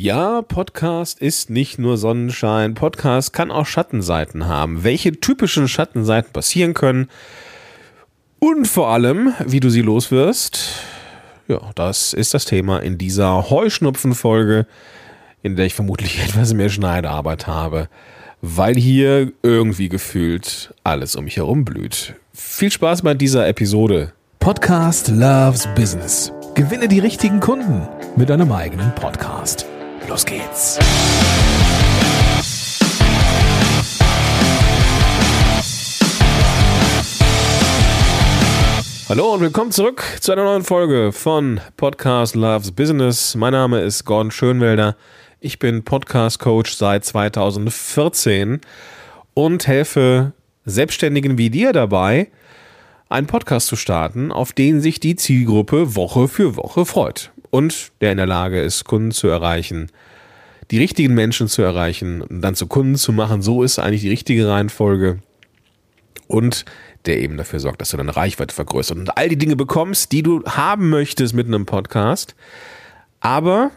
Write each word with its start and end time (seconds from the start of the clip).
Ja, 0.00 0.42
Podcast 0.42 1.18
ist 1.18 1.50
nicht 1.50 1.80
nur 1.80 1.96
Sonnenschein. 1.98 2.74
Podcast 2.74 3.32
kann 3.32 3.50
auch 3.50 3.66
Schattenseiten 3.66 4.46
haben. 4.46 4.84
Welche 4.84 5.18
typischen 5.18 5.66
Schattenseiten 5.66 6.32
passieren 6.32 6.72
können 6.72 7.08
und 8.38 8.68
vor 8.68 8.90
allem, 8.90 9.34
wie 9.44 9.58
du 9.58 9.70
sie 9.70 9.82
loswirst. 9.82 10.84
Ja, 11.48 11.72
das 11.74 12.12
ist 12.12 12.32
das 12.32 12.44
Thema 12.44 12.78
in 12.78 12.96
dieser 12.96 13.50
Heuschnupfen-Folge, 13.50 14.68
in 15.42 15.56
der 15.56 15.66
ich 15.66 15.74
vermutlich 15.74 16.20
etwas 16.22 16.54
mehr 16.54 16.68
Schneidearbeit 16.68 17.48
habe, 17.48 17.88
weil 18.40 18.76
hier 18.76 19.32
irgendwie 19.42 19.88
gefühlt 19.88 20.72
alles 20.84 21.16
um 21.16 21.24
mich 21.24 21.38
herum 21.38 21.64
blüht. 21.64 22.14
Viel 22.32 22.70
Spaß 22.70 23.02
bei 23.02 23.14
dieser 23.14 23.48
Episode. 23.48 24.12
Podcast 24.38 25.08
Loves 25.08 25.68
Business. 25.74 26.32
Gewinne 26.54 26.86
die 26.86 27.00
richtigen 27.00 27.40
Kunden 27.40 27.88
mit 28.14 28.30
deinem 28.30 28.52
eigenen 28.52 28.94
Podcast. 28.94 29.66
Los 30.08 30.24
geht's. 30.24 30.78
Hallo 39.06 39.34
und 39.34 39.42
willkommen 39.42 39.70
zurück 39.70 40.02
zu 40.20 40.32
einer 40.32 40.44
neuen 40.44 40.64
Folge 40.64 41.12
von 41.12 41.60
Podcast 41.76 42.36
Loves 42.36 42.72
Business. 42.72 43.34
Mein 43.34 43.52
Name 43.52 43.82
ist 43.82 44.06
Gordon 44.06 44.30
Schönwelder. 44.30 44.96
Ich 45.40 45.58
bin 45.58 45.84
Podcast 45.84 46.38
Coach 46.38 46.74
seit 46.74 47.04
2014 47.04 48.62
und 49.34 49.66
helfe 49.66 50.32
Selbstständigen 50.64 51.36
wie 51.36 51.50
dir 51.50 51.74
dabei, 51.74 52.28
einen 53.10 53.26
Podcast 53.26 53.66
zu 53.66 53.76
starten, 53.76 54.32
auf 54.32 54.54
den 54.54 54.80
sich 54.80 55.00
die 55.00 55.16
Zielgruppe 55.16 55.94
Woche 55.96 56.28
für 56.28 56.56
Woche 56.56 56.86
freut 56.86 57.30
und 57.50 57.92
der 58.00 58.12
in 58.12 58.18
der 58.18 58.26
Lage 58.26 58.60
ist, 58.60 58.84
Kunden 58.84 59.10
zu 59.10 59.28
erreichen, 59.28 59.90
die 60.70 60.78
richtigen 60.78 61.14
Menschen 61.14 61.48
zu 61.48 61.62
erreichen 61.62 62.22
und 62.22 62.40
dann 62.42 62.54
zu 62.54 62.66
Kunden 62.66 62.96
zu 62.96 63.12
machen. 63.12 63.42
So 63.42 63.62
ist 63.62 63.78
eigentlich 63.78 64.02
die 64.02 64.10
richtige 64.10 64.48
Reihenfolge. 64.48 65.20
Und 66.26 66.66
der 67.06 67.20
eben 67.20 67.38
dafür 67.38 67.58
sorgt, 67.58 67.80
dass 67.80 67.90
du 67.90 67.96
deine 67.96 68.14
Reichweite 68.14 68.54
vergrößerst 68.54 68.98
und 68.98 69.16
all 69.16 69.30
die 69.30 69.38
Dinge 69.38 69.56
bekommst, 69.56 70.12
die 70.12 70.22
du 70.22 70.44
haben 70.44 70.90
möchtest 70.90 71.34
mit 71.34 71.46
einem 71.46 71.64
Podcast. 71.64 72.34
Aber 73.20 73.70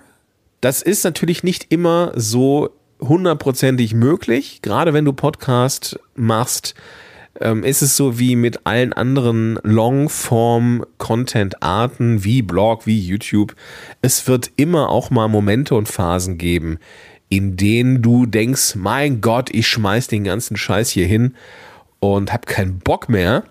das 0.59 0.81
ist 0.81 1.05
natürlich 1.05 1.43
nicht 1.43 1.71
immer 1.71 2.11
so 2.15 2.71
hundertprozentig 2.99 3.93
möglich, 3.93 4.61
gerade 4.61 4.93
wenn 4.93 5.05
du 5.05 5.13
Podcast 5.13 5.97
machst 6.15 6.75
ähm, 7.41 7.63
ist 7.63 7.81
es 7.81 7.97
so 7.97 8.19
wie 8.19 8.35
mit 8.35 8.65
allen 8.65 8.93
anderen 8.93 9.59
Longform-Content-Arten 9.63 12.23
wie 12.23 12.41
Blog, 12.41 12.85
wie 12.85 12.99
YouTube. 12.99 13.55
Es 14.01 14.27
wird 14.27 14.51
immer 14.55 14.89
auch 14.89 15.09
mal 15.09 15.27
Momente 15.27 15.75
und 15.75 15.87
Phasen 15.87 16.37
geben, 16.37 16.77
in 17.29 17.57
denen 17.57 18.01
du 18.01 18.25
denkst, 18.25 18.75
mein 18.75 19.21
Gott, 19.21 19.49
ich 19.51 19.67
schmeiß 19.67 20.07
den 20.07 20.23
ganzen 20.23 20.57
Scheiß 20.57 20.89
hier 20.89 21.07
hin 21.07 21.35
und 21.99 22.33
hab 22.33 22.45
keinen 22.45 22.79
Bock 22.79 23.09
mehr. 23.09 23.43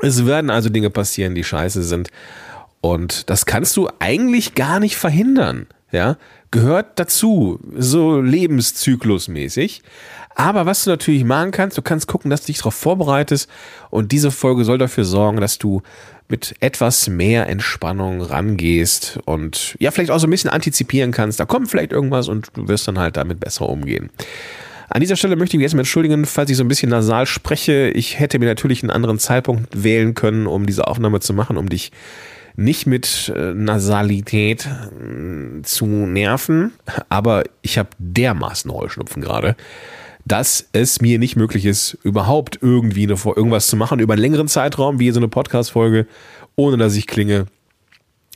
Es 0.00 0.26
werden 0.26 0.50
also 0.50 0.68
Dinge 0.68 0.90
passieren, 0.90 1.34
die 1.34 1.44
scheiße 1.44 1.82
sind. 1.82 2.10
Und 2.80 3.30
das 3.30 3.46
kannst 3.46 3.76
du 3.76 3.88
eigentlich 3.98 4.54
gar 4.54 4.80
nicht 4.80 4.96
verhindern. 4.96 5.66
Ja, 5.90 6.18
gehört 6.50 6.98
dazu, 6.98 7.60
so 7.74 8.20
lebenszyklusmäßig. 8.20 9.82
Aber 10.38 10.66
was 10.66 10.84
du 10.84 10.90
natürlich 10.90 11.24
machen 11.24 11.50
kannst, 11.50 11.76
du 11.76 11.82
kannst 11.82 12.06
gucken, 12.06 12.30
dass 12.30 12.42
du 12.42 12.46
dich 12.46 12.58
darauf 12.58 12.74
vorbereitest 12.74 13.50
und 13.90 14.12
diese 14.12 14.30
Folge 14.30 14.64
soll 14.64 14.78
dafür 14.78 15.04
sorgen, 15.04 15.40
dass 15.40 15.58
du 15.58 15.82
mit 16.28 16.54
etwas 16.60 17.08
mehr 17.08 17.48
Entspannung 17.48 18.22
rangehst 18.22 19.18
und 19.24 19.74
ja, 19.80 19.90
vielleicht 19.90 20.12
auch 20.12 20.20
so 20.20 20.28
ein 20.28 20.30
bisschen 20.30 20.50
antizipieren 20.50 21.10
kannst. 21.10 21.40
Da 21.40 21.44
kommt 21.44 21.68
vielleicht 21.68 21.90
irgendwas 21.90 22.28
und 22.28 22.46
du 22.54 22.68
wirst 22.68 22.86
dann 22.86 23.00
halt 23.00 23.16
damit 23.16 23.40
besser 23.40 23.68
umgehen. 23.68 24.10
An 24.88 25.00
dieser 25.00 25.16
Stelle 25.16 25.34
möchte 25.34 25.56
ich 25.56 25.58
mich 25.58 25.64
erstmal 25.64 25.80
entschuldigen, 25.80 26.24
falls 26.24 26.50
ich 26.50 26.56
so 26.56 26.62
ein 26.62 26.68
bisschen 26.68 26.90
nasal 26.90 27.26
spreche. 27.26 27.90
Ich 27.90 28.20
hätte 28.20 28.38
mir 28.38 28.46
natürlich 28.46 28.84
einen 28.84 28.92
anderen 28.92 29.18
Zeitpunkt 29.18 29.82
wählen 29.82 30.14
können, 30.14 30.46
um 30.46 30.66
diese 30.66 30.86
Aufnahme 30.86 31.18
zu 31.18 31.34
machen, 31.34 31.56
um 31.56 31.68
dich 31.68 31.90
nicht 32.54 32.86
mit 32.86 33.32
äh, 33.34 33.54
Nasalität 33.54 34.66
äh, 34.66 35.62
zu 35.62 35.86
nerven. 35.86 36.74
Aber 37.08 37.42
ich 37.62 37.76
habe 37.76 37.88
dermaßen 37.98 38.72
Heuschnupfen 38.72 39.20
gerade 39.20 39.56
dass 40.28 40.68
es 40.72 41.00
mir 41.00 41.18
nicht 41.18 41.36
möglich 41.36 41.64
ist, 41.64 41.96
überhaupt 42.02 42.58
irgendwie 42.60 43.04
eine, 43.04 43.14
irgendwas 43.14 43.66
zu 43.66 43.76
machen 43.76 43.98
über 43.98 44.12
einen 44.12 44.22
längeren 44.22 44.46
Zeitraum, 44.46 44.98
wie 44.98 45.10
so 45.10 45.20
eine 45.20 45.28
Podcast-Folge, 45.28 46.06
ohne 46.54 46.76
dass 46.76 46.94
ich 46.96 47.06
klinge, 47.06 47.46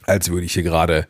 als 0.05 0.31
würde 0.31 0.47
ich 0.47 0.55
hier 0.55 0.63
gerade, 0.63 1.07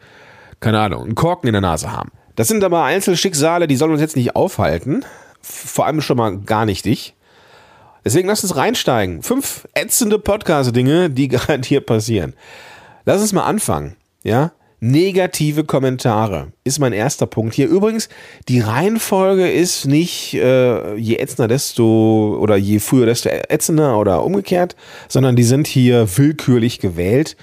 keine 0.60 0.80
Ahnung, 0.80 1.04
einen 1.04 1.14
Korken 1.14 1.46
in 1.48 1.52
der 1.52 1.60
Nase 1.60 1.92
haben. 1.92 2.10
Das 2.34 2.48
sind 2.48 2.64
aber 2.64 2.82
Einzelschicksale, 2.82 3.68
die 3.68 3.76
sollen 3.76 3.92
uns 3.92 4.00
jetzt 4.00 4.16
nicht 4.16 4.34
aufhalten. 4.34 5.04
Vor 5.40 5.86
allem 5.86 6.00
schon 6.00 6.16
mal 6.16 6.38
gar 6.38 6.66
nicht 6.66 6.84
dich. 6.84 7.14
Deswegen 8.04 8.28
lass 8.28 8.42
uns 8.42 8.56
reinsteigen. 8.56 9.22
Fünf 9.22 9.68
ätzende 9.74 10.18
Podcast-Dinge, 10.18 11.10
die 11.10 11.28
garantiert 11.28 11.86
passieren. 11.86 12.34
Lass 13.04 13.20
uns 13.20 13.32
mal 13.32 13.44
anfangen. 13.44 13.96
Ja? 14.24 14.52
Negative 14.82 15.62
Kommentare 15.62 16.48
ist 16.64 16.80
mein 16.80 16.92
erster 16.92 17.26
Punkt 17.26 17.54
hier. 17.54 17.68
Übrigens, 17.68 18.08
die 18.48 18.58
Reihenfolge 18.58 19.48
ist 19.48 19.86
nicht 19.86 20.34
äh, 20.34 20.96
je 20.96 21.18
ätzender, 21.18 21.46
desto 21.46 22.36
oder 22.40 22.56
je 22.56 22.80
früher, 22.80 23.06
desto 23.06 23.28
ätzender 23.28 23.96
oder 23.96 24.24
umgekehrt, 24.24 24.74
sondern 25.08 25.36
die 25.36 25.44
sind 25.44 25.68
hier 25.68 26.08
willkürlich 26.18 26.80
gewählt. 26.80 27.36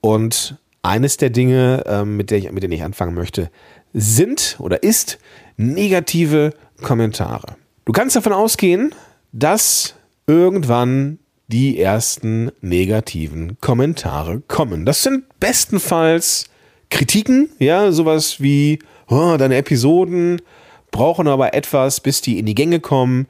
Und 0.00 0.56
eines 0.82 1.16
der 1.16 1.30
Dinge, 1.30 1.84
äh, 1.86 2.04
mit, 2.04 2.32
der 2.32 2.38
ich, 2.38 2.50
mit 2.50 2.64
denen 2.64 2.72
ich 2.72 2.82
anfangen 2.82 3.14
möchte, 3.14 3.50
sind 3.94 4.56
oder 4.58 4.82
ist 4.82 5.18
negative 5.56 6.54
Kommentare. 6.82 7.54
Du 7.84 7.92
kannst 7.92 8.16
davon 8.16 8.32
ausgehen, 8.32 8.92
dass 9.30 9.94
irgendwann 10.26 11.20
die 11.46 11.80
ersten 11.80 12.50
negativen 12.60 13.58
Kommentare 13.60 14.42
kommen. 14.48 14.84
Das 14.86 15.04
sind 15.04 15.24
bestenfalls 15.38 16.49
Kritiken, 16.90 17.50
ja, 17.58 17.92
sowas 17.92 18.40
wie, 18.40 18.80
oh, 19.08 19.36
deine 19.38 19.56
Episoden 19.56 20.42
brauchen 20.90 21.28
aber 21.28 21.54
etwas, 21.54 22.00
bis 22.00 22.20
die 22.20 22.38
in 22.38 22.46
die 22.46 22.54
Gänge 22.54 22.80
kommen. 22.80 23.26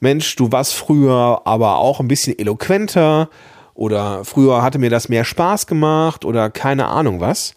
Mensch, 0.00 0.36
du 0.36 0.52
warst 0.52 0.74
früher 0.74 1.42
aber 1.44 1.78
auch 1.78 2.00
ein 2.00 2.08
bisschen 2.08 2.38
eloquenter 2.38 3.28
oder 3.74 4.24
früher 4.24 4.62
hatte 4.62 4.78
mir 4.78 4.90
das 4.90 5.08
mehr 5.08 5.24
Spaß 5.24 5.66
gemacht 5.66 6.24
oder 6.24 6.50
keine 6.50 6.86
Ahnung 6.86 7.20
was. 7.20 7.54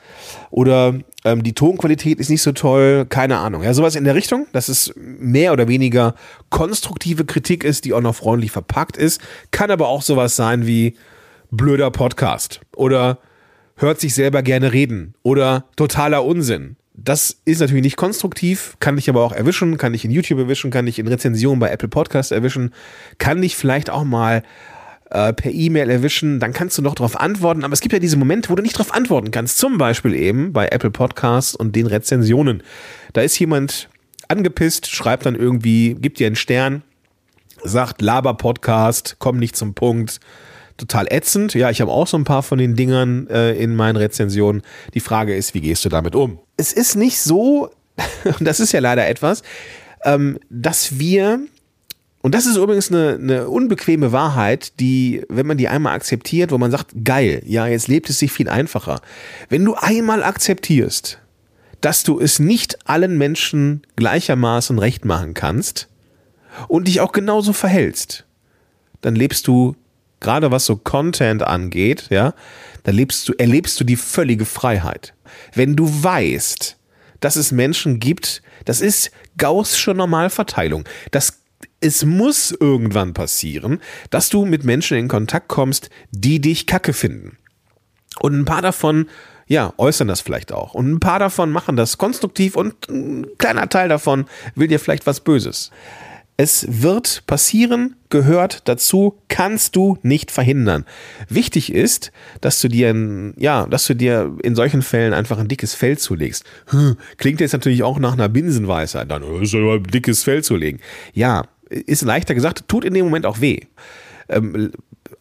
Oder 0.50 0.96
ähm, 1.24 1.44
die 1.44 1.54
Tonqualität 1.54 2.20
ist 2.20 2.30
nicht 2.30 2.42
so 2.42 2.52
toll, 2.52 3.06
keine 3.10 3.38
Ahnung. 3.38 3.64
Ja, 3.64 3.74
sowas 3.74 3.96
in 3.96 4.04
der 4.04 4.16
Richtung, 4.16 4.48
dass 4.54 4.70
es 4.70 4.94
mehr 4.96 5.54
oder 5.54 5.68
weniger 5.68 6.14
konstruktive 6.50 7.26
Kritik 7.26 7.64
ist, 7.64 7.86
die 7.86 7.94
auch 7.94 8.02
noch 8.02 8.16
freundlich 8.16 8.52
verpackt 8.52 8.98
ist. 8.98 9.22
Kann 9.52 9.72
aber 9.72 9.88
auch 9.88 10.02
sowas 10.02 10.36
sein 10.36 10.68
wie 10.68 10.96
blöder 11.52 11.90
Podcast 11.90 12.62
oder 12.76 13.18
hört 13.82 14.00
sich 14.00 14.14
selber 14.14 14.44
gerne 14.44 14.74
reden 14.74 15.16
oder 15.24 15.66
totaler 15.76 16.24
Unsinn. 16.24 16.76
Das 16.94 17.38
ist 17.46 17.62
natürlich 17.62 17.84
nicht 17.84 17.98
konstruktiv, 17.98 18.76
kann 18.80 18.98
ich 18.98 19.10
aber 19.10 19.24
auch 19.24 19.32
erwischen, 19.32 19.78
kann 19.78 19.94
ich 19.94 20.06
in 20.06 20.12
YouTube 20.12 20.40
erwischen, 20.40 20.72
kann 20.72 20.88
ich 20.88 21.00
in 21.00 21.08
Rezensionen 21.08 21.60
bei 21.60 21.70
Apple 21.70 21.88
Podcasts 21.88 22.32
erwischen, 22.32 22.74
kann 23.18 23.42
ich 23.42 23.56
vielleicht 23.56 23.90
auch 23.90 24.04
mal 24.04 24.44
äh, 25.10 25.34
per 25.34 25.52
E-Mail 25.52 25.90
erwischen, 25.90 26.40
dann 26.40 26.54
kannst 26.54 26.78
du 26.78 26.82
noch 26.82 26.96
darauf 26.96 27.20
antworten, 27.20 27.64
aber 27.64 27.74
es 27.74 27.82
gibt 27.82 27.94
ja 27.94 28.00
diese 28.00 28.18
Momente, 28.18 28.50
wo 28.50 28.56
du 28.56 28.62
nicht 28.62 28.76
darauf 28.76 28.94
antworten 28.94 29.32
kannst, 29.32 29.58
zum 29.58 29.78
Beispiel 29.78 30.14
eben 30.14 30.54
bei 30.54 30.68
Apple 30.68 30.92
Podcasts 30.92 31.56
und 31.56 31.76
den 31.76 31.88
Rezensionen. 31.88 32.62
Da 33.14 33.22
ist 33.22 33.40
jemand 33.40 33.90
angepisst, 34.28 34.88
schreibt 34.88 35.26
dann 35.26 35.36
irgendwie, 35.36 35.96
gibt 35.96 36.20
dir 36.20 36.28
einen 36.28 36.36
Stern, 36.36 36.84
sagt 37.64 38.02
Laber-Podcast, 38.02 39.16
komm 39.18 39.38
nicht 39.38 39.56
zum 39.56 39.74
Punkt, 39.74 40.20
total 40.82 41.08
ätzend. 41.10 41.54
Ja, 41.54 41.70
ich 41.70 41.80
habe 41.80 41.92
auch 41.92 42.08
so 42.08 42.18
ein 42.18 42.24
paar 42.24 42.44
von 42.44 42.58
den 42.58 42.76
Dingern 42.76 43.28
äh, 43.28 43.54
in 43.54 43.76
meinen 43.76 43.96
Rezensionen. 43.96 44.64
Die 44.94 45.00
Frage 45.00 45.36
ist, 45.36 45.54
wie 45.54 45.62
gehst 45.62 45.86
du 45.86 45.90
damit 45.90 46.16
um? 46.16 46.40
Es 46.58 46.74
ist 46.74 46.96
nicht 46.96 47.22
so, 47.22 47.70
und 48.24 48.42
das 48.42 48.60
ist 48.60 48.72
ja 48.72 48.80
leider 48.80 49.08
etwas, 49.08 49.44
ähm, 50.04 50.40
dass 50.50 51.00
wir 51.00 51.40
und 52.24 52.36
das 52.36 52.46
ist 52.46 52.56
übrigens 52.56 52.92
eine, 52.92 53.18
eine 53.20 53.50
unbequeme 53.50 54.12
Wahrheit, 54.12 54.80
die, 54.80 55.24
wenn 55.28 55.48
man 55.48 55.58
die 55.58 55.68
einmal 55.68 55.96
akzeptiert, 55.96 56.52
wo 56.52 56.60
man 56.60 56.70
sagt, 56.70 56.92
geil, 57.04 57.42
ja, 57.46 57.66
jetzt 57.66 57.88
lebt 57.88 58.12
es 58.12 58.20
sich 58.20 58.32
viel 58.32 58.48
einfacher. 58.48 59.02
Wenn 59.50 59.66
du 59.66 59.74
einmal 59.74 60.24
akzeptierst, 60.24 61.18
dass 61.82 62.04
du 62.04 62.20
es 62.20 62.38
nicht 62.38 62.88
allen 62.88 63.18
Menschen 63.18 63.82
gleichermaßen 63.96 64.78
recht 64.78 65.04
machen 65.04 65.34
kannst 65.34 65.88
und 66.68 66.88
dich 66.88 67.02
auch 67.02 67.12
genauso 67.12 67.54
verhältst, 67.54 68.26
dann 69.02 69.16
lebst 69.16 69.48
du 69.48 69.76
gerade 70.22 70.52
was 70.52 70.66
so 70.66 70.78
Content 70.78 71.44
angeht, 71.44 72.08
ja, 72.10 72.34
da 72.84 72.92
lebst 72.92 73.28
du, 73.28 73.34
erlebst 73.38 73.80
du 73.80 73.84
die 73.84 73.98
völlige 73.98 74.46
Freiheit. 74.46 75.14
Wenn 75.54 75.76
du 75.76 75.86
weißt, 76.04 76.78
dass 77.20 77.36
es 77.36 77.52
Menschen 77.52 78.00
gibt, 78.00 78.42
das 78.66 78.82
ist 78.82 79.12
gaußsche 79.38 79.94
Normalverteilung. 79.94 80.86
Das, 81.12 81.42
es 81.82 82.06
muss 82.06 82.52
irgendwann 82.52 83.14
passieren, 83.14 83.80
dass 84.10 84.30
du 84.30 84.46
mit 84.46 84.64
Menschen 84.64 84.98
in 84.98 85.08
Kontakt 85.08 85.50
kommst, 85.50 85.90
die 86.12 86.40
dich 86.40 86.66
kacke 86.66 86.94
finden. 86.94 87.38
Und 88.20 88.40
ein 88.40 88.46
paar 88.46 88.62
davon 88.62 89.08
ja, 89.52 89.74
äußern 89.78 90.08
das 90.08 90.22
vielleicht 90.22 90.54
auch. 90.54 90.74
Und 90.74 90.90
ein 90.90 91.00
paar 91.02 91.20
davon 91.20 91.52
machen 91.52 91.76
das 91.76 91.98
konstruktiv 91.98 92.56
und 92.56 92.88
ein 92.90 93.28
kleiner 93.38 93.68
Teil 93.68 93.90
davon 93.90 94.26
will 94.56 94.70
dir 94.70 94.80
vielleicht 94.80 95.06
was 95.06 95.20
Böses. 95.20 95.72
Es 96.38 96.66
wird 96.68 97.24
passieren, 97.28 97.96
gehört 98.10 98.68
dazu, 98.68 99.20
kannst 99.28 99.76
du 99.76 99.98
nicht 100.02 100.32
verhindern. 100.32 100.86
Wichtig 101.30 101.72
ist, 101.72 102.12
dass 102.42 102.60
du 102.62 102.68
dir, 102.68 103.34
ja, 103.38 103.68
dass 103.68 103.86
du 103.86 103.96
dir 103.96 104.36
in 104.42 104.56
solchen 104.56 104.82
Fällen 104.82 105.14
einfach 105.14 105.38
ein 105.38 105.48
dickes 105.48 105.76
Fell 105.76 105.98
zulegst. 105.98 106.44
Hm, 106.68 106.98
klingt 107.18 107.42
jetzt 107.42 107.54
natürlich 107.54 107.84
auch 107.84 108.00
nach 108.00 108.14
einer 108.14 108.30
Binsenweisheit, 108.30 109.12
dann 109.12 109.24
ist 109.42 109.54
aber 109.54 109.76
ein 109.76 109.84
dickes 109.84 110.24
Fell 110.24 110.44
zulegen. 110.44 110.80
Ja, 111.14 111.44
ist 111.70 112.02
leichter 112.02 112.34
gesagt, 112.34 112.68
tut 112.68 112.86
in 112.86 112.94
dem 112.94 113.06
Moment 113.06 113.26
auch 113.26 113.40
weh. 113.40 113.60
Ähm, 114.28 114.72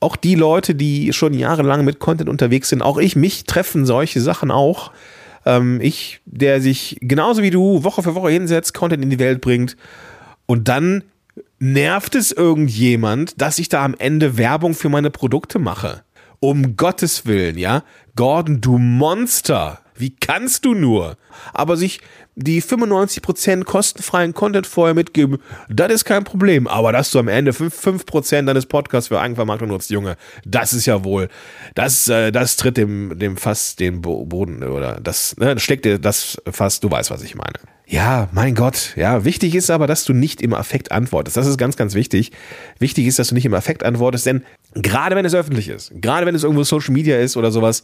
auch 0.01 0.17
die 0.17 0.35
Leute, 0.37 0.75
die 0.75 1.13
schon 1.13 1.35
jahrelang 1.35 1.85
mit 1.85 1.99
Content 1.99 2.31
unterwegs 2.31 2.71
sind, 2.71 2.83
auch 2.83 2.99
ich, 2.99 3.17
mich 3.17 3.45
treffen 3.45 3.85
solche 3.85 4.21
Sachen 4.21 4.51
auch. 4.51 4.91
Ähm, 5.45 5.81
ich, 5.83 6.21
der 6.25 6.61
sich 6.61 6.97
genauso 7.01 7.43
wie 7.43 7.51
du 7.51 7.85
Woche 7.85 8.03
für 8.03 8.15
Woche 8.15 8.31
hinsetzt, 8.31 8.75
Content 8.75 9.03
in 9.03 9.11
die 9.11 9.19
Welt 9.19 9.41
bringt 9.41 9.77
und 10.51 10.67
dann 10.67 11.05
nervt 11.61 12.17
es 12.17 12.33
irgendjemand, 12.33 13.41
dass 13.41 13.61
ich 13.61 13.69
da 13.69 13.85
am 13.85 13.95
Ende 13.97 14.37
Werbung 14.37 14.75
für 14.75 14.89
meine 14.89 15.13
Produkte 15.13 15.61
mache. 15.61 16.03
Um 16.41 16.75
Gottes 16.75 17.25
Willen, 17.25 17.57
ja? 17.57 17.85
Gordon, 18.17 18.61
du 18.61 18.77
Monster! 18.77 19.79
Wie 19.95 20.11
kannst 20.11 20.65
du 20.65 20.75
nur? 20.75 21.19
Aber 21.53 21.77
sich 21.77 22.01
die 22.35 22.61
95% 22.61 23.63
kostenfreien 23.63 24.35
Content 24.35 24.67
vorher 24.67 24.95
mitgeben, 24.95 25.39
das 25.69 25.93
ist 25.93 26.05
kein 26.05 26.25
Problem. 26.25 26.67
Aber 26.67 26.91
dass 26.91 27.13
du 27.13 27.21
am 27.21 27.29
Ende 27.29 27.53
5%, 27.53 27.71
5 27.71 28.05
deines 28.45 28.67
Podcasts 28.67 29.07
für 29.07 29.21
Eigenvermarktung 29.21 29.69
nutzt, 29.69 29.91
Junge, 29.91 30.17
das 30.45 30.73
ist 30.73 30.87
ja 30.87 31.05
wohl, 31.05 31.29
das, 31.77 32.09
äh, 32.09 32.33
das 32.33 32.57
tritt 32.57 32.77
dem, 32.77 33.17
dem 33.17 33.37
Fass 33.37 33.77
den 33.77 34.03
Boden 34.03 34.65
oder 34.65 34.99
das, 35.01 35.37
ne, 35.37 35.61
schlägt 35.61 35.85
dir 35.85 36.01
das 36.01 36.43
Fass, 36.51 36.81
du 36.81 36.91
weißt, 36.91 37.13
was 37.13 37.23
ich 37.23 37.37
meine. 37.37 37.61
Ja, 37.91 38.29
mein 38.31 38.55
Gott, 38.55 38.93
ja, 38.95 39.25
wichtig 39.25 39.57
ist 39.57 39.69
aber, 39.69 39.89
dass 39.89 40.05
du 40.05 40.13
nicht 40.13 40.43
im 40.43 40.55
Affekt 40.55 40.93
antwortest. 40.93 41.37
Das 41.37 41.49
ist 41.49 41.59
ganz, 41.59 41.77
ganz 41.77 41.95
wichtig. 41.95 42.31
Wichtig 42.79 43.09
ist, 43.09 43.19
dass 43.19 43.29
du 43.29 43.35
nicht 43.35 43.47
im 43.47 43.53
Affekt 43.53 43.83
antwortest, 43.83 44.27
denn 44.27 44.45
gerade 44.75 45.17
wenn 45.17 45.25
es 45.25 45.35
öffentlich 45.35 45.69
ist, 45.69 45.91
gerade 46.01 46.25
wenn 46.25 46.37
es 46.37 46.45
irgendwo 46.45 46.63
Social 46.63 46.93
Media 46.93 47.19
ist 47.19 47.37
oder 47.37 47.51
sowas, 47.51 47.83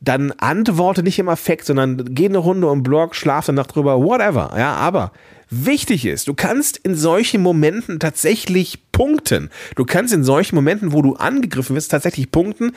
dann 0.00 0.32
antworte 0.32 1.02
nicht 1.02 1.18
im 1.18 1.28
Affekt, 1.28 1.66
sondern 1.66 2.14
geh 2.14 2.24
eine 2.24 2.38
Runde 2.38 2.68
um 2.70 2.82
Blog, 2.82 3.14
schlaf 3.14 3.48
Nacht 3.48 3.74
drüber, 3.74 4.02
whatever. 4.02 4.54
Ja, 4.56 4.76
aber 4.76 5.12
wichtig 5.50 6.06
ist, 6.06 6.26
du 6.26 6.32
kannst 6.32 6.78
in 6.78 6.94
solchen 6.94 7.42
Momenten 7.42 8.00
tatsächlich 8.00 8.78
punkten. 8.92 9.50
Du 9.76 9.84
kannst 9.84 10.14
in 10.14 10.24
solchen 10.24 10.54
Momenten, 10.54 10.94
wo 10.94 11.02
du 11.02 11.16
angegriffen 11.16 11.76
wirst, 11.76 11.90
tatsächlich 11.90 12.30
punkten, 12.30 12.72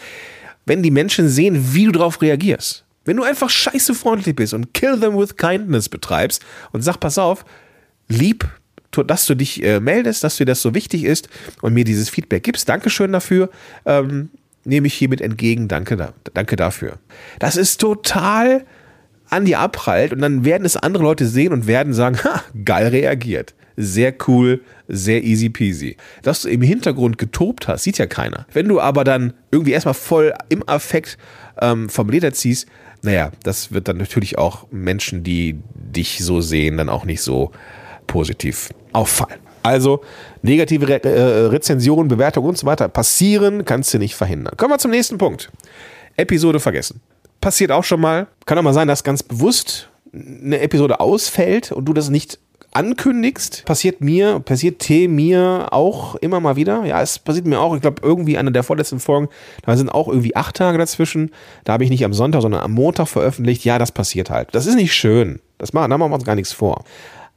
wenn 0.66 0.84
die 0.84 0.92
Menschen 0.92 1.30
sehen, 1.30 1.74
wie 1.74 1.86
du 1.86 1.94
darauf 1.94 2.22
reagierst. 2.22 2.84
Wenn 3.06 3.18
du 3.18 3.24
einfach 3.24 3.50
scheiße 3.50 3.94
freundlich 3.96 4.36
bist 4.36 4.54
und 4.54 4.74
kill 4.74 5.00
them 5.00 5.18
with 5.18 5.38
kindness 5.38 5.90
betreibst 5.90 6.44
und 6.72 6.82
sag, 6.82 7.00
pass 7.00 7.18
auf, 7.18 7.46
lieb, 8.08 8.48
dass 8.92 9.26
du 9.26 9.36
dich 9.36 9.64
äh, 9.64 9.80
meldest, 9.80 10.24
dass 10.24 10.38
dir 10.38 10.46
das 10.46 10.62
so 10.62 10.76
wichtig 10.76 11.04
ist 11.04 11.30
und 11.62 11.74
mir 11.74 11.84
dieses 11.84 12.10
Feedback 12.10 12.44
gibst. 12.44 12.68
Dankeschön 12.70 13.12
dafür. 13.12 13.50
Ähm, 13.86 14.30
nehme 14.66 14.88
ich 14.88 14.94
hiermit 14.94 15.22
entgegen. 15.22 15.68
Danke, 15.68 15.98
da, 15.98 16.14
danke 16.34 16.56
dafür. 16.56 17.00
Das 17.40 17.56
ist 17.56 17.80
total 17.80 18.66
an 19.30 19.46
dir 19.46 19.60
abprallt 19.60 20.12
und 20.12 20.20
dann 20.20 20.44
werden 20.44 20.66
es 20.66 20.76
andere 20.76 21.04
Leute 21.04 21.26
sehen 21.26 21.54
und 21.54 21.66
werden 21.66 21.94
sagen, 21.94 22.18
ha, 22.24 22.44
geil 22.66 22.88
reagiert. 22.88 23.56
Sehr 23.78 24.14
cool, 24.28 24.62
sehr 24.90 25.24
easy 25.24 25.50
peasy. 25.50 25.96
Dass 26.22 26.42
du 26.42 26.50
im 26.50 26.62
Hintergrund 26.62 27.18
getobt 27.18 27.70
hast, 27.70 27.84
sieht 27.84 27.98
ja 27.98 28.06
keiner. 28.06 28.46
Wenn 28.52 28.68
du 28.68 28.82
aber 28.82 29.06
dann 29.06 29.34
irgendwie 29.50 29.72
erstmal 29.72 29.94
voll 29.94 30.34
im 30.50 30.68
Affekt 30.68 31.18
ähm, 31.60 31.88
vom 31.88 32.10
Leder 32.10 32.34
ziehst, 32.34 32.68
naja, 33.02 33.32
das 33.44 33.72
wird 33.72 33.88
dann 33.88 33.98
natürlich 33.98 34.38
auch 34.38 34.68
Menschen, 34.72 35.24
die 35.24 35.60
dich 35.74 36.24
so 36.24 36.42
sehen, 36.42 36.78
dann 36.78 36.90
auch 36.90 37.06
nicht 37.06 37.22
so 37.22 37.52
positiv 38.08 38.70
auffallen. 38.94 39.40
Also 39.64 40.02
negative 40.42 40.88
Re 40.88 41.04
äh, 41.04 41.46
Rezensionen, 41.48 42.08
Bewertungen 42.08 42.50
und 42.50 42.58
so 42.58 42.66
weiter 42.66 42.88
passieren, 42.90 43.66
kannst 43.66 43.94
du 43.94 44.00
nicht 44.00 44.16
verhindern. 44.16 44.58
Kommen 44.58 44.74
wir 44.74 44.80
zum 44.80 44.92
nächsten 44.92 45.18
Punkt. 45.18 45.52
Episode 46.18 46.60
vergessen. 46.60 47.02
Passiert 47.40 47.72
auch 47.72 47.84
schon 47.84 48.02
mal. 48.02 48.28
Kann 48.46 48.58
auch 48.58 48.64
mal 48.64 48.74
sein, 48.74 48.88
dass 48.88 49.04
ganz 49.04 49.24
bewusst 49.24 49.90
eine 50.14 50.60
Episode 50.60 51.00
ausfällt 51.00 51.72
und 51.72 51.86
du 51.86 51.94
das 51.94 52.10
nicht 52.10 52.40
ankündigst. 52.72 53.66
Passiert 53.66 54.02
mir, 54.02 54.40
passiert 54.40 54.80
T 54.80 55.08
mir 55.08 55.68
auch 55.72 56.16
immer 56.16 56.40
mal 56.40 56.56
wieder. 56.56 56.86
Ja, 56.86 57.02
es 57.02 57.20
passiert 57.20 57.46
mir 57.46 57.60
auch. 57.60 57.76
Ich 57.76 57.82
glaube, 57.82 58.02
irgendwie 58.04 58.38
eine 58.38 58.52
der 58.52 58.64
vorletzten 58.64 59.00
Folgen, 59.00 59.30
da 59.64 59.76
sind 59.76 59.90
auch 59.90 60.08
irgendwie 60.08 60.36
acht 60.36 60.56
Tage 60.56 60.78
dazwischen. 60.78 61.32
Da 61.64 61.74
habe 61.74 61.84
ich 61.84 61.90
nicht 61.90 62.06
am 62.06 62.14
Sonntag, 62.14 62.42
sondern 62.42 62.62
am 62.62 62.72
Montag 62.72 63.08
veröffentlicht. 63.08 63.66
Ja, 63.66 63.78
das 63.78 63.92
passiert 63.92 64.30
halt. 64.30 64.50
Das 64.54 64.66
ist 64.66 64.76
nicht 64.76 64.94
schön. 64.94 65.40
Das 65.58 65.74
machen, 65.74 65.90
da 65.92 65.98
machen 65.98 66.12
wir 66.12 66.16
uns 66.16 66.26
gar 66.26 66.36
nichts 66.36 66.54
vor. 66.54 66.84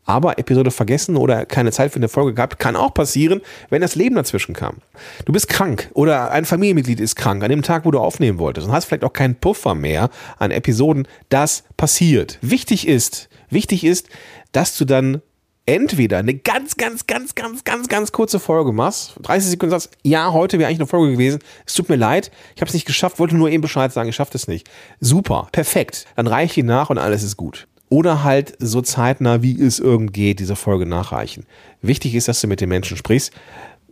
Aber 0.07 0.39
Episode 0.39 0.71
vergessen 0.71 1.17
oder 1.17 1.47
keine 1.47 1.73
Zeit 1.73 1.93
für 1.93 1.97
eine 1.97 2.09
Folge 2.09 2.35
gehabt, 2.35 2.59
kann 2.59 2.77
auch 2.77 2.93
passieren, 2.93 3.41
wenn 3.71 3.81
das 3.81 3.95
Leben 3.95 4.17
dazwischen 4.17 4.55
kam. 4.55 4.77
Du 5.25 5.33
bist 5.33 5.49
krank 5.49 5.91
oder 5.95 6.31
ein 6.31 6.45
Familienmitglied 6.45 7.01
ist 7.01 7.17
krank 7.17 7.43
an 7.43 7.49
dem 7.49 7.63
Tag, 7.63 7.87
wo 7.87 7.91
du 7.91 7.99
aufnehmen 7.99 8.39
wolltest 8.39 8.67
und 8.67 8.75
hast 8.75 8.85
vielleicht 8.85 9.05
auch 9.05 9.15
keinen 9.15 9.35
Puffer 9.35 9.75
mehr 9.75 10.11
an 10.39 10.51
Episoden. 10.51 11.09
Das 11.31 11.65
passiert. 11.79 12.39
Wichtig 12.43 12.87
ist, 12.87 13.31
wichtig 13.49 13.85
ist, 13.85 14.09
dass 14.55 14.79
du 14.79 14.85
dann 14.85 15.21
entweder 15.67 16.19
eine 16.19 16.35
ganz, 16.35 16.77
ganz, 16.77 17.07
ganz, 17.07 17.35
ganz, 17.35 17.65
ganz, 17.65 17.89
ganz 17.89 18.13
kurze 18.13 18.39
Folge 18.39 18.73
machst, 18.73 19.15
30 19.23 19.51
Sekunden 19.51 19.71
sagst, 19.71 19.91
ja, 20.03 20.33
heute 20.33 20.59
wäre 20.59 20.69
eigentlich 20.69 20.81
eine 20.81 20.87
Folge 20.87 21.13
gewesen, 21.13 21.41
es 21.67 21.75
tut 21.75 21.89
mir 21.89 21.97
leid, 21.97 22.31
ich 22.55 22.61
habe 22.61 22.69
es 22.69 22.75
nicht 22.75 22.87
geschafft, 22.87 23.19
wollte 23.19 23.37
nur 23.37 23.51
eben 23.51 23.63
Bescheid 23.63 23.93
sagen, 23.93 24.09
ich 24.09 24.17
schaffe 24.17 24.37
es 24.37 24.47
nicht. 24.47 24.69
Super, 25.01 25.49
perfekt, 25.53 26.07
dann 26.17 26.27
reiche 26.27 26.61
ich 26.61 26.67
nach 26.67 26.91
und 26.91 26.99
alles 26.99 27.23
ist 27.23 27.37
gut 27.37 27.67
oder 27.91 28.25
halt 28.25 28.57
so 28.59 28.81
zeitnah, 28.81 29.43
wie 29.43 29.61
es 29.61 29.79
irgend 29.79 30.13
geht, 30.13 30.41
diese 30.41 30.57
Folge 30.57 30.85
nachreichen. 30.85 31.47
Wichtig 31.81 32.15
ist, 32.15 32.27
dass 32.27 32.41
du 32.41 32.49
mit 32.49 32.61
den 32.61 32.69
Menschen 32.69 32.97
sprichst. 32.97 33.33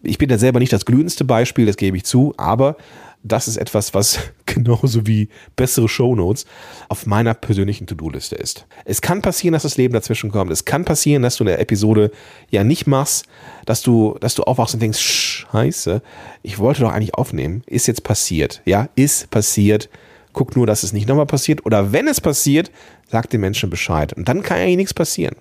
Ich 0.02 0.18
bin 0.18 0.28
da 0.28 0.38
selber 0.38 0.58
nicht 0.58 0.72
das 0.72 0.84
glühendste 0.84 1.24
Beispiel, 1.24 1.66
das 1.66 1.76
gebe 1.76 1.96
ich 1.96 2.04
zu, 2.04 2.34
aber 2.36 2.76
das 3.22 3.48
ist 3.48 3.56
etwas, 3.56 3.94
was 3.94 4.18
genauso 4.46 5.06
wie 5.06 5.28
bessere 5.56 5.88
Shownotes 5.88 6.44
auf 6.88 7.06
meiner 7.06 7.34
persönlichen 7.34 7.86
To-Do-Liste 7.86 8.36
ist. 8.36 8.66
Es 8.84 9.00
kann 9.00 9.22
passieren, 9.22 9.52
dass 9.52 9.62
das 9.62 9.76
Leben 9.76 9.94
dazwischen 9.94 10.30
kommt. 10.30 10.50
Es 10.50 10.64
kann 10.64 10.84
passieren, 10.84 11.22
dass 11.22 11.36
du 11.36 11.44
eine 11.44 11.58
Episode 11.58 12.10
ja 12.50 12.64
nicht 12.64 12.86
machst, 12.86 13.26
dass 13.64 13.82
du, 13.82 14.16
dass 14.20 14.34
du 14.34 14.42
aufwachst 14.42 14.74
und 14.74 14.80
denkst, 14.80 15.00
scheiße, 15.00 16.02
ich 16.42 16.58
wollte 16.58 16.82
doch 16.82 16.92
eigentlich 16.92 17.14
aufnehmen. 17.14 17.62
Ist 17.66 17.86
jetzt 17.86 18.04
passiert. 18.04 18.60
Ja, 18.64 18.88
ist 18.94 19.30
passiert 19.30 19.88
guck 20.32 20.56
nur, 20.56 20.66
dass 20.66 20.82
es 20.82 20.92
nicht 20.92 21.08
nochmal 21.08 21.26
passiert. 21.26 21.64
Oder 21.66 21.92
wenn 21.92 22.08
es 22.08 22.20
passiert, 22.20 22.70
sag 23.10 23.28
den 23.30 23.40
Menschen 23.40 23.70
Bescheid. 23.70 24.12
Und 24.12 24.28
dann 24.28 24.42
kann 24.42 24.58
ja 24.58 24.76
nichts 24.76 24.94
passieren. 24.94 25.36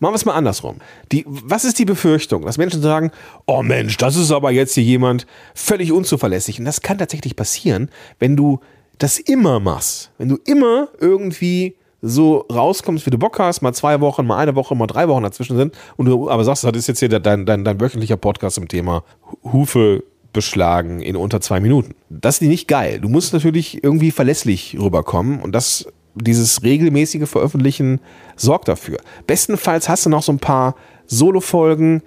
Machen 0.00 0.12
wir 0.12 0.16
es 0.16 0.24
mal 0.24 0.34
andersrum. 0.34 0.76
Die, 1.12 1.24
was 1.26 1.64
ist 1.64 1.78
die 1.78 1.84
Befürchtung? 1.84 2.44
Dass 2.44 2.58
Menschen 2.58 2.82
sagen, 2.82 3.10
oh 3.46 3.62
Mensch, 3.62 3.96
das 3.96 4.16
ist 4.16 4.30
aber 4.30 4.50
jetzt 4.50 4.74
hier 4.74 4.84
jemand 4.84 5.26
völlig 5.54 5.92
unzuverlässig. 5.92 6.58
Und 6.58 6.64
das 6.64 6.82
kann 6.82 6.98
tatsächlich 6.98 7.36
passieren, 7.36 7.90
wenn 8.18 8.36
du 8.36 8.60
das 8.98 9.18
immer 9.18 9.60
machst. 9.60 10.12
Wenn 10.18 10.28
du 10.28 10.38
immer 10.44 10.88
irgendwie 11.00 11.76
so 12.06 12.44
rauskommst, 12.52 13.06
wie 13.06 13.10
du 13.10 13.18
Bock 13.18 13.38
hast, 13.38 13.62
mal 13.62 13.72
zwei 13.72 14.00
Wochen, 14.00 14.26
mal 14.26 14.36
eine 14.36 14.54
Woche, 14.54 14.74
mal 14.74 14.86
drei 14.86 15.08
Wochen 15.08 15.22
dazwischen 15.22 15.56
sind 15.56 15.74
und 15.96 16.06
du 16.06 16.28
aber 16.28 16.44
sagst, 16.44 16.62
das 16.62 16.76
ist 16.76 16.86
jetzt 16.86 16.98
hier 16.98 17.08
dein, 17.08 17.46
dein, 17.46 17.64
dein 17.64 17.80
wöchentlicher 17.80 18.18
Podcast 18.18 18.56
zum 18.56 18.68
Thema 18.68 19.04
Hufe 19.42 20.04
beschlagen 20.34 21.00
in 21.00 21.16
unter 21.16 21.40
zwei 21.40 21.60
Minuten. 21.60 21.94
Das 22.10 22.36
ist 22.36 22.48
nicht 22.48 22.68
geil. 22.68 23.00
Du 23.00 23.08
musst 23.08 23.32
natürlich 23.32 23.82
irgendwie 23.82 24.10
verlässlich 24.10 24.76
rüberkommen 24.78 25.40
und 25.40 25.52
das, 25.52 25.86
dieses 26.14 26.62
regelmäßige 26.62 27.26
Veröffentlichen 27.26 28.00
sorgt 28.36 28.68
dafür. 28.68 28.98
Bestenfalls 29.26 29.88
hast 29.88 30.04
du 30.04 30.10
noch 30.10 30.22
so 30.22 30.32
ein 30.32 30.38
paar 30.38 30.74
Solo-Folgen, 31.06 32.02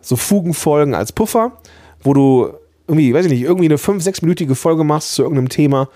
so 0.00 0.16
Fugenfolgen 0.16 0.94
als 0.94 1.12
Puffer, 1.12 1.58
wo 2.02 2.14
du 2.14 2.54
irgendwie, 2.88 3.12
weiß 3.12 3.26
ich 3.26 3.32
nicht, 3.32 3.42
irgendwie 3.42 3.66
eine 3.66 3.78
fünf-, 3.78 4.02
sechsminütige 4.02 4.54
Folge 4.54 4.84
machst 4.84 5.14
zu 5.14 5.22
irgendeinem 5.22 5.50
Thema 5.50 5.88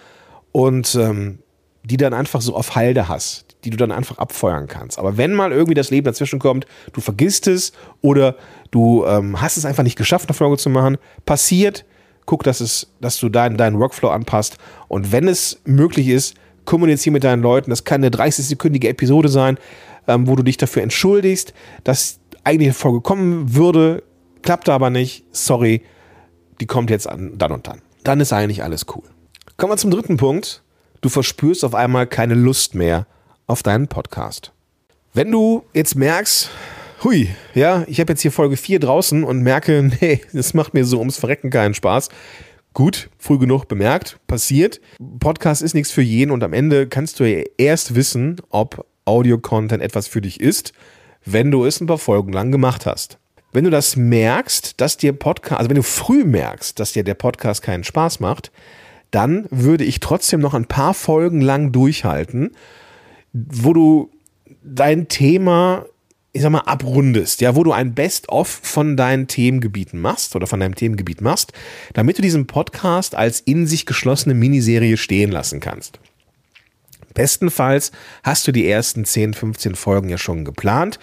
und 0.53 0.95
ähm, 0.95 1.39
die 1.85 1.97
dann 1.97 2.13
einfach 2.13 2.41
so 2.41 2.55
auf 2.55 2.75
Halde 2.75 3.09
hast 3.09 3.46
die 3.65 3.71
du 3.71 3.77
dann 3.77 3.93
einfach 3.93 4.19
abfeuern 4.19 4.67
kannst. 4.67 4.99
Aber 4.99 5.17
wenn 5.17 5.35
mal 5.35 5.53
irgendwie 5.53 5.75
das 5.75 5.91
Leben 5.91 6.05
dazwischen 6.05 6.39
kommt, 6.39 6.67
du 6.93 7.01
vergisst 7.01 7.47
es 7.47 7.73
oder 8.01 8.37
du 8.71 9.05
ähm, 9.07 9.41
hast 9.41 9.57
es 9.57 9.65
einfach 9.65 9.83
nicht 9.83 9.97
geschafft, 9.97 10.29
eine 10.29 10.35
Folge 10.35 10.57
zu 10.57 10.71
machen, 10.71 10.99
passiert, 11.25 11.85
guck, 12.27 12.43
dass, 12.43 12.61
es, 12.61 12.89
dass 13.01 13.19
du 13.19 13.29
deinen, 13.29 13.57
deinen 13.57 13.79
Workflow 13.79 14.11
anpasst 14.11 14.59
und 14.89 15.13
wenn 15.13 15.29
es 15.29 15.61
möglich 15.65 16.09
ist, 16.09 16.37
kommuniziere 16.65 17.13
mit 17.13 17.25
deinen 17.25 17.43
Leuten. 17.43 17.71
Das 17.71 17.85
kann 17.85 18.05
eine 18.05 18.11
30-sekündige 18.11 18.89
Episode 18.89 19.29
sein, 19.29 19.57
ähm, 20.09 20.27
wo 20.27 20.37
du 20.37 20.43
dich 20.43 20.57
dafür 20.57 20.83
entschuldigst, 20.83 21.55
dass 21.85 22.19
eigentlich 22.45 22.69
eine 22.69 22.75
Folge 22.75 23.01
kommen 23.01 23.55
würde, 23.55 24.03
klappt 24.43 24.69
aber 24.69 24.91
nicht, 24.91 25.25
sorry, 25.33 25.83
die 26.61 26.67
kommt 26.67 26.91
jetzt 26.91 27.09
an, 27.09 27.33
dann 27.39 27.53
und 27.53 27.67
dann. 27.67 27.81
Dann 28.05 28.21
ist 28.21 28.33
eigentlich 28.33 28.63
alles 28.63 28.87
cool. 28.95 29.03
Kommen 29.57 29.73
wir 29.73 29.77
zum 29.77 29.91
dritten 29.91 30.17
Punkt. 30.17 30.63
Du 31.01 31.09
verspürst 31.09 31.65
auf 31.65 31.75
einmal 31.75 32.07
keine 32.07 32.35
Lust 32.35 32.75
mehr 32.75 33.07
auf 33.47 33.63
deinen 33.63 33.89
Podcast. 33.89 34.53
Wenn 35.13 35.31
du 35.31 35.65
jetzt 35.73 35.97
merkst, 35.97 36.51
hui, 37.05 37.29
ja, 37.55 37.85
ich 37.87 38.01
habe 38.01 38.13
jetzt 38.13 38.23
hier 38.23 38.33
Folge 38.33 38.57
4 38.57 38.81
draußen 38.81 39.25
und 39.25 39.43
merke, 39.43 39.91
nee, 40.01 40.21
das 40.33 40.55
macht 40.55 40.75
mir 40.75 40.85
so 40.85 40.99
ums 40.99 41.19
Verrecken 41.19 41.51
keinen 41.51 41.75
Spaß, 41.75 42.09
Gut, 42.77 43.09
früh 43.17 43.39
genug 43.39 43.69
bemerkt, 43.69 44.19
passiert. 44.27 44.83
Podcast 45.19 45.63
ist 45.63 45.73
nichts 45.73 45.91
für 45.91 46.03
jeden 46.03 46.31
und 46.31 46.45
am 46.45 46.53
Ende 46.53 46.87
kannst 46.87 47.19
du 47.19 47.25
ja 47.25 47.43
erst 47.57 47.95
wissen, 47.95 48.37
ob 48.51 48.85
Audio-Content 49.07 49.83
etwas 49.83 50.09
für 50.09 50.21
dich 50.21 50.43
ist, 50.43 50.75
wenn 51.25 51.51
du 51.51 51.65
es 51.65 51.81
ein 51.81 51.87
paar 51.87 51.97
Folgen 51.97 52.35
lang 52.35 52.53
gemacht 52.53 52.85
hast. 52.85 53.17
Wenn 53.51 53.65
du 53.65 53.71
das 53.71 53.97
merkst, 53.97 54.79
dass 54.79 54.99
dir 54.99 55.15
Podcast, 55.15 55.59
also 55.59 55.71
wenn 55.71 55.77
du 55.77 55.83
früh 55.83 56.25
merkst, 56.25 56.79
dass 56.79 56.93
dir 56.93 57.03
der 57.03 57.15
Podcast 57.15 57.63
keinen 57.63 57.83
Spaß 57.83 58.21
macht, 58.21 58.53
dann 59.11 59.47
würde 59.51 59.85
ich 59.85 60.01
trotzdem 60.01 60.41
noch 60.41 60.53
ein 60.53 60.67
paar 60.67 60.93
Folgen 60.93 61.41
lang 61.41 61.73
durchhalten, 61.73 62.51
wo 63.49 63.73
du 63.73 64.11
dein 64.63 65.09
Thema 65.09 65.87
ich 66.37 66.43
sag 66.43 66.53
mal, 66.53 66.61
abrundest, 66.61 67.41
ja, 67.41 67.57
wo 67.57 67.65
du 67.65 67.73
ein 67.73 67.95
Best-of 67.95 68.61
von 68.63 68.95
deinen 68.99 69.27
Themengebieten 69.27 69.99
machst 69.99 70.37
oder 70.37 70.47
von 70.47 70.61
deinem 70.61 70.75
Themengebiet 70.75 71.23
machst, 71.23 71.55
damit 71.95 72.19
du 72.19 72.23
diesen 72.23 72.47
Podcast 72.47 73.15
als 73.15 73.41
in 73.41 73.67
sich 73.67 73.87
geschlossene 73.87 74.35
Miniserie 74.35 74.99
stehen 74.99 75.31
lassen 75.31 75.61
kannst. 75.61 75.99
Bestenfalls 77.15 77.91
hast 78.23 78.47
du 78.47 78.53
die 78.53 78.69
ersten 78.69 79.07
10, 79.07 79.33
15 79.33 79.75
Folgen 79.77 80.11
ja 80.11 80.19
schon 80.19 80.45
geplant. 80.45 80.99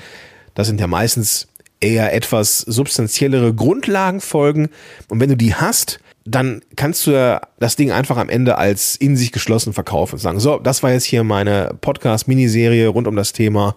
Das 0.54 0.68
sind 0.68 0.80
ja 0.80 0.86
meistens 0.86 1.48
eher 1.80 2.14
etwas 2.14 2.60
substanziellere 2.60 3.56
Grundlagenfolgen. 3.56 4.70
Und 5.10 5.20
wenn 5.20 5.30
du 5.30 5.36
die 5.36 5.56
hast, 5.56 6.00
dann 6.26 6.62
kannst 6.76 7.06
du 7.06 7.42
das 7.60 7.76
Ding 7.76 7.92
einfach 7.92 8.18
am 8.18 8.30
Ende 8.30 8.58
als 8.58 8.96
in 8.96 9.18
sich 9.18 9.32
geschlossen 9.32 9.74
verkaufen 9.74 10.16
und 10.16 10.20
sagen, 10.20 10.40
so, 10.40 10.58
das 10.58 10.82
war 10.82 10.92
jetzt 10.92 11.04
hier 11.04 11.24
meine 11.24 11.76
Podcast-Miniserie 11.82 12.88
rund 12.88 13.08
um 13.08 13.16
das 13.16 13.34
Thema 13.34 13.76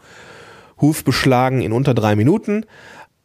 Huf 0.80 1.04
beschlagen 1.04 1.62
in 1.62 1.72
unter 1.72 1.94
drei 1.94 2.14
Minuten. 2.14 2.64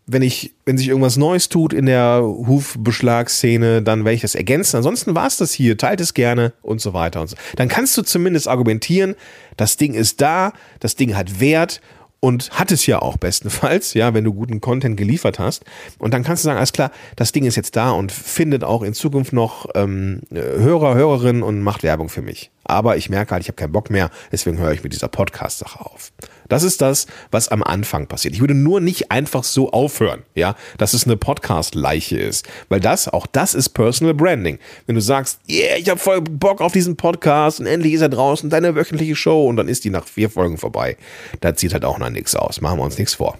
Wenn 0.07 0.23
ich, 0.23 0.55
wenn 0.65 0.77
sich 0.77 0.87
irgendwas 0.87 1.17
Neues 1.17 1.49
tut 1.49 1.71
in 1.71 1.85
der 1.85 2.21
Hufbeschlagsszene, 2.23 3.83
dann 3.83 4.03
werde 4.03 4.15
ich 4.15 4.21
das 4.21 4.35
ergänzen. 4.35 4.77
Ansonsten 4.77 5.13
war 5.13 5.27
es 5.27 5.37
das 5.37 5.53
hier. 5.53 5.77
Teilt 5.77 6.01
es 6.01 6.13
gerne 6.13 6.53
und 6.63 6.81
so 6.81 6.93
weiter 6.93 7.21
und 7.21 7.29
so. 7.29 7.37
Dann 7.55 7.67
kannst 7.67 7.95
du 7.97 8.01
zumindest 8.01 8.47
argumentieren, 8.47 9.15
das 9.55 9.77
Ding 9.77 9.93
ist 9.93 10.19
da, 10.19 10.53
das 10.79 10.95
Ding 10.95 11.15
hat 11.15 11.39
Wert 11.39 11.81
und 12.21 12.51
hat 12.51 12.71
es 12.71 12.85
ja 12.85 13.01
auch 13.01 13.17
bestenfalls, 13.17 13.93
ja, 13.93 14.13
wenn 14.13 14.23
du 14.23 14.33
guten 14.33 14.61
Content 14.61 14.95
geliefert 14.95 15.39
hast. 15.39 15.65
Und 15.97 16.13
dann 16.13 16.23
kannst 16.23 16.43
du 16.43 16.45
sagen, 16.45 16.57
alles 16.57 16.71
klar, 16.71 16.91
das 17.17 17.33
Ding 17.33 17.43
ist 17.43 17.57
jetzt 17.57 17.75
da 17.75 17.91
und 17.91 18.11
findet 18.13 18.63
auch 18.63 18.83
in 18.83 18.93
Zukunft 18.93 19.33
noch 19.33 19.65
ähm, 19.75 20.21
Hörer, 20.31 20.95
Hörerinnen 20.95 21.43
und 21.43 21.61
macht 21.61 21.83
Werbung 21.83 22.07
für 22.07 22.21
mich. 22.21 22.51
Aber 22.71 22.95
ich 22.95 23.09
merke 23.09 23.33
halt, 23.33 23.43
ich 23.43 23.49
habe 23.49 23.57
keinen 23.57 23.73
Bock 23.73 23.89
mehr, 23.89 24.09
deswegen 24.31 24.57
höre 24.57 24.71
ich 24.71 24.81
mit 24.81 24.93
dieser 24.93 25.09
Podcast-Sache 25.09 25.81
auf. 25.81 26.13
Das 26.47 26.63
ist 26.63 26.81
das, 26.81 27.05
was 27.29 27.49
am 27.49 27.63
Anfang 27.63 28.07
passiert. 28.07 28.33
Ich 28.33 28.39
würde 28.39 28.53
nur 28.53 28.79
nicht 28.79 29.11
einfach 29.11 29.43
so 29.43 29.71
aufhören, 29.71 30.23
ja, 30.35 30.55
dass 30.77 30.93
es 30.93 31.05
eine 31.05 31.17
Podcast-Leiche 31.17 32.17
ist. 32.17 32.47
Weil 32.69 32.79
das, 32.79 33.09
auch 33.09 33.27
das 33.27 33.55
ist 33.55 33.69
Personal 33.69 34.13
Branding. 34.13 34.57
Wenn 34.85 34.95
du 34.95 35.01
sagst, 35.01 35.41
yeah, 35.49 35.75
ich 35.77 35.89
habe 35.89 35.99
voll 35.99 36.21
Bock 36.21 36.61
auf 36.61 36.71
diesen 36.71 36.95
Podcast 36.95 37.59
und 37.59 37.65
endlich 37.65 37.91
ist 37.91 38.01
er 38.01 38.09
draußen, 38.09 38.49
deine 38.49 38.73
wöchentliche 38.73 39.17
Show 39.17 39.47
und 39.47 39.57
dann 39.57 39.67
ist 39.67 39.83
die 39.83 39.89
nach 39.89 40.05
vier 40.05 40.29
Folgen 40.29 40.57
vorbei. 40.57 40.95
Da 41.41 41.53
zieht 41.53 41.73
halt 41.73 41.83
auch 41.83 41.99
noch 41.99 42.09
nichts 42.09 42.37
aus. 42.37 42.61
Machen 42.61 42.79
wir 42.79 42.83
uns 42.83 42.97
nichts 42.97 43.15
vor. 43.15 43.37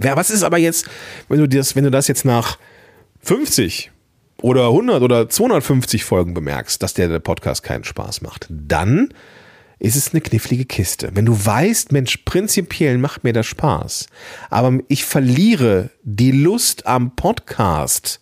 Ja, 0.00 0.16
was 0.16 0.30
ist 0.30 0.44
aber 0.44 0.58
jetzt, 0.58 0.86
wenn 1.28 1.40
du 1.40 1.48
das, 1.48 1.74
wenn 1.74 1.82
du 1.82 1.90
das 1.90 2.06
jetzt 2.06 2.24
nach 2.24 2.58
50 3.22 3.90
oder 4.44 4.66
100 4.66 5.02
oder 5.02 5.26
250 5.26 6.04
Folgen 6.04 6.34
bemerkst, 6.34 6.82
dass 6.82 6.92
der, 6.92 7.08
der 7.08 7.18
Podcast 7.18 7.62
keinen 7.62 7.82
Spaß 7.82 8.20
macht, 8.20 8.46
dann 8.50 9.08
ist 9.78 9.96
es 9.96 10.12
eine 10.12 10.20
knifflige 10.20 10.66
Kiste. 10.66 11.12
Wenn 11.14 11.24
du 11.24 11.32
weißt, 11.32 11.92
Mensch, 11.92 12.18
prinzipiell 12.26 12.98
macht 12.98 13.24
mir 13.24 13.32
das 13.32 13.46
Spaß, 13.46 14.06
aber 14.50 14.80
ich 14.88 15.06
verliere 15.06 15.88
die 16.02 16.30
Lust 16.30 16.86
am 16.86 17.16
Podcast, 17.16 18.20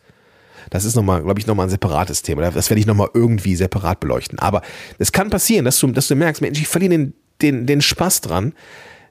das 0.71 0.85
ist 0.85 0.95
nochmal, 0.95 1.25
glaube 1.25 1.41
ich, 1.41 1.49
nochmal 1.49 1.67
ein 1.67 1.71
separates 1.71 2.23
Thema. 2.23 2.49
Das 2.53 2.71
werde 2.71 2.79
ich 2.79 2.87
nochmal 2.87 3.11
irgendwie 3.13 3.57
separat 3.57 3.99
beleuchten. 3.99 4.39
Aber 4.39 4.63
es 4.99 5.11
kann 5.11 5.29
passieren, 5.29 5.65
dass 5.65 5.81
du, 5.81 5.89
dass 5.89 6.07
du 6.07 6.15
merkst, 6.15 6.41
Mensch, 6.41 6.61
ich 6.61 6.69
verliere 6.69 6.91
den, 6.91 7.15
den, 7.43 7.67
den 7.67 7.83
Spaß 7.83 8.21
dran. 8.21 8.55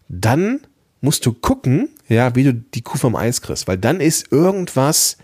Dann 0.07 0.61
musst 1.01 1.25
du 1.25 1.33
gucken, 1.33 1.89
ja, 2.07 2.35
wie 2.35 2.45
du 2.45 2.53
die 2.53 2.81
Kuh 2.81 2.97
vom 2.97 3.17
Eis 3.17 3.41
kriegst, 3.41 3.67
weil 3.67 3.77
dann 3.77 3.99
ist 3.99 4.31
irgendwas 4.31 5.17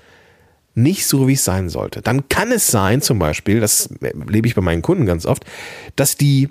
nicht 0.78 1.08
so, 1.08 1.28
wie 1.28 1.34
es 1.34 1.44
sein 1.44 1.70
sollte. 1.70 2.02
Dann 2.02 2.30
kann 2.30 2.52
es 2.52 2.68
sein, 2.68 3.02
zum 3.02 3.18
Beispiel, 3.20 3.60
das 3.60 3.90
lebe 4.00 4.48
ich 4.48 4.56
bei 4.56 4.62
meinen 4.62 4.82
Kunden 4.84 5.06
ganz 5.06 5.26
oft, 5.26 5.44
dass 5.96 6.16
die 6.16 6.50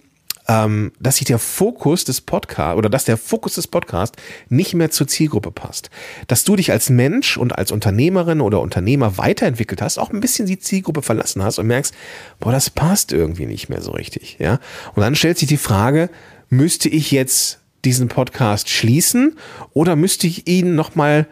ähm, 0.48 0.92
dass 1.00 1.16
sich 1.16 1.26
der 1.26 1.38
Fokus 1.38 2.04
des 2.04 2.20
Podcasts 2.20 2.78
oder 2.78 2.88
dass 2.88 3.04
der 3.04 3.16
Fokus 3.16 3.54
des 3.54 3.66
Podcasts 3.66 4.16
nicht 4.48 4.74
mehr 4.74 4.90
zur 4.90 5.08
Zielgruppe 5.08 5.50
passt. 5.50 5.90
Dass 6.28 6.44
du 6.44 6.54
dich 6.54 6.70
als 6.70 6.88
Mensch 6.88 7.36
und 7.36 7.56
als 7.58 7.72
Unternehmerin 7.72 8.40
oder 8.40 8.60
Unternehmer 8.60 9.18
weiterentwickelt 9.18 9.82
hast, 9.82 9.98
auch 9.98 10.12
ein 10.12 10.20
bisschen 10.20 10.46
die 10.46 10.58
Zielgruppe 10.58 11.02
verlassen 11.02 11.42
hast 11.42 11.58
und 11.58 11.66
merkst, 11.66 11.94
boah, 12.38 12.52
das 12.52 12.70
passt 12.70 13.12
irgendwie 13.12 13.46
nicht 13.46 13.68
mehr 13.68 13.82
so 13.82 13.90
richtig, 13.90 14.36
ja. 14.38 14.60
Und 14.94 15.02
dann 15.02 15.16
stellt 15.16 15.38
sich 15.38 15.48
die 15.48 15.56
Frage, 15.56 16.10
müsste 16.48 16.88
ich 16.88 17.10
jetzt 17.10 17.58
diesen 17.84 18.08
Podcast 18.08 18.68
schließen 18.68 19.36
oder 19.72 19.96
müsste 19.96 20.28
ich 20.28 20.46
ihn 20.46 20.74
nochmal 20.76 21.26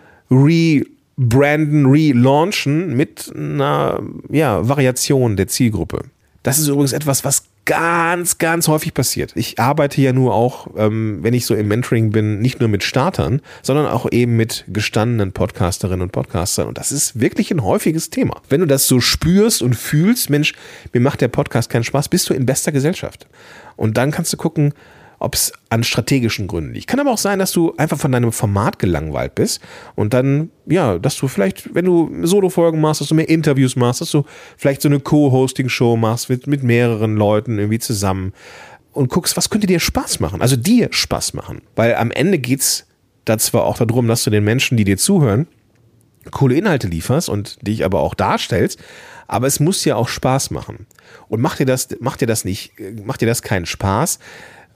rebranden, 1.18 1.86
relaunchen 1.86 2.96
mit 2.96 3.32
einer 3.34 4.02
ja, 4.30 4.68
Variation 4.68 5.36
der 5.36 5.48
Zielgruppe? 5.48 6.04
Das 6.42 6.58
ist 6.58 6.68
übrigens 6.68 6.92
etwas, 6.92 7.24
was 7.24 7.44
ganz, 7.64 8.36
ganz 8.36 8.68
häufig 8.68 8.92
passiert. 8.92 9.32
Ich 9.34 9.58
arbeite 9.58 10.00
ja 10.02 10.12
nur 10.12 10.34
auch, 10.34 10.66
ähm, 10.76 11.20
wenn 11.22 11.32
ich 11.32 11.46
so 11.46 11.54
im 11.54 11.68
Mentoring 11.68 12.10
bin, 12.10 12.40
nicht 12.40 12.60
nur 12.60 12.68
mit 12.68 12.84
Startern, 12.84 13.40
sondern 13.62 13.86
auch 13.86 14.06
eben 14.10 14.36
mit 14.36 14.64
gestandenen 14.68 15.32
Podcasterinnen 15.32 16.02
und 16.02 16.12
Podcastern. 16.12 16.68
Und 16.68 16.76
das 16.76 16.92
ist 16.92 17.20
wirklich 17.20 17.50
ein 17.50 17.62
häufiges 17.62 18.10
Thema. 18.10 18.42
Wenn 18.48 18.60
du 18.60 18.66
das 18.66 18.86
so 18.86 19.00
spürst 19.00 19.62
und 19.62 19.74
fühlst, 19.74 20.28
Mensch, 20.28 20.52
mir 20.92 21.00
macht 21.00 21.22
der 21.22 21.28
Podcast 21.28 21.70
keinen 21.70 21.84
Spaß, 21.84 22.08
bist 22.08 22.28
du 22.28 22.34
in 22.34 22.44
bester 22.44 22.72
Gesellschaft. 22.72 23.26
Und 23.76 23.96
dann 23.96 24.10
kannst 24.10 24.32
du 24.32 24.36
gucken, 24.36 24.74
ob 25.24 25.34
es 25.34 25.52
an 25.70 25.82
strategischen 25.82 26.46
Gründen 26.46 26.74
liegt. 26.74 26.86
Kann 26.86 27.00
aber 27.00 27.10
auch 27.10 27.18
sein, 27.18 27.38
dass 27.38 27.52
du 27.52 27.74
einfach 27.76 27.98
von 27.98 28.12
deinem 28.12 28.30
Format 28.30 28.78
gelangweilt 28.78 29.34
bist 29.34 29.60
und 29.94 30.14
dann, 30.14 30.50
ja, 30.66 30.98
dass 30.98 31.16
du 31.16 31.28
vielleicht, 31.28 31.74
wenn 31.74 31.86
du 31.86 32.10
Solo-Folgen 32.22 32.80
machst, 32.80 33.00
dass 33.00 33.08
du 33.08 33.14
mehr 33.14 33.28
Interviews 33.28 33.74
machst, 33.74 34.00
dass 34.00 34.10
du 34.10 34.24
vielleicht 34.56 34.82
so 34.82 34.88
eine 34.88 35.00
Co-Hosting-Show 35.00 35.96
machst 35.96 36.28
mit, 36.28 36.46
mit 36.46 36.62
mehreren 36.62 37.16
Leuten 37.16 37.58
irgendwie 37.58 37.78
zusammen 37.78 38.32
und 38.92 39.08
guckst, 39.08 39.36
was 39.36 39.50
könnte 39.50 39.66
dir 39.66 39.80
Spaß 39.80 40.20
machen? 40.20 40.42
Also 40.42 40.56
dir 40.56 40.88
Spaß 40.90 41.34
machen. 41.34 41.62
Weil 41.74 41.94
am 41.96 42.10
Ende 42.10 42.38
geht 42.38 42.60
es 42.60 42.86
da 43.24 43.38
zwar 43.38 43.64
auch 43.64 43.78
darum, 43.78 44.06
dass 44.06 44.24
du 44.24 44.30
den 44.30 44.44
Menschen, 44.44 44.76
die 44.76 44.84
dir 44.84 44.98
zuhören, 44.98 45.46
coole 46.30 46.54
Inhalte 46.54 46.88
lieferst 46.88 47.28
und 47.28 47.66
dich 47.66 47.84
aber 47.84 48.00
auch 48.00 48.14
darstellst, 48.14 48.78
aber 49.26 49.46
es 49.46 49.60
muss 49.60 49.84
ja 49.84 49.96
auch 49.96 50.08
Spaß 50.08 50.50
machen. 50.50 50.86
Und 51.28 51.40
macht 51.40 51.58
dir 51.58 51.66
das, 51.66 51.88
macht 52.00 52.20
dir 52.20 52.26
das 52.26 52.44
nicht, 52.44 52.72
macht 53.04 53.20
dir 53.20 53.26
das 53.26 53.42
keinen 53.42 53.66
Spaß, 53.66 54.18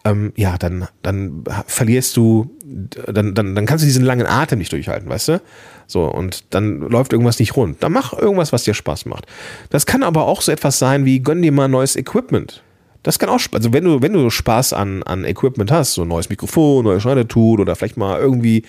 ähm, 0.09 0.33
ja, 0.37 0.59
dann, 0.59 0.89
dann 1.03 1.45
verlierst 1.67 2.17
du, 2.17 2.51
dann, 2.63 3.35
dann, 3.35 3.55
dann 3.55 3.67
kannst 3.67 3.83
du 3.83 3.87
diesen 3.87 4.05
langen 4.05 4.27
Atem 4.27 4.59
nicht 4.59 4.73
durchhalten, 4.73 5.09
weißt 5.09 5.29
du? 5.29 5.43
So, 5.87 6.05
und 6.05 6.45
dann 6.51 6.81
läuft 6.81 7.13
irgendwas 7.13 7.39
nicht 7.39 7.57
rund. 7.57 7.83
Dann 7.83 7.93
mach 7.93 8.13
irgendwas, 8.13 8.53
was 8.53 8.65
dir 8.65 8.75
Spaß 8.75 9.07
macht. 9.07 9.27
Das 9.71 9.87
kann 9.87 10.03
aber 10.03 10.27
auch 10.27 10.43
so 10.43 10.53
etwas 10.53 10.79
sein 10.79 11.05
wie, 11.05 11.21
gönn 11.21 11.43
dir 11.43 11.53
mal 11.53 11.69
neues 11.69 11.97
Equipment. 11.97 12.63
Das 13.03 13.19
kann 13.19 13.29
auch, 13.29 13.41
also 13.53 13.73
wenn 13.73 13.85
du, 13.85 14.03
wenn 14.03 14.13
du 14.13 14.29
Spaß 14.29 14.73
an, 14.73 15.03
an 15.05 15.25
Equipment 15.25 15.71
hast, 15.71 15.95
so 15.95 16.03
ein 16.03 16.09
neues 16.09 16.29
Mikrofon, 16.29 16.85
neues 16.85 17.03
Schneidertool 17.03 17.61
oder 17.61 17.77
vielleicht 17.77 17.97
mal 17.97 18.21
irgendwie 18.21 18.65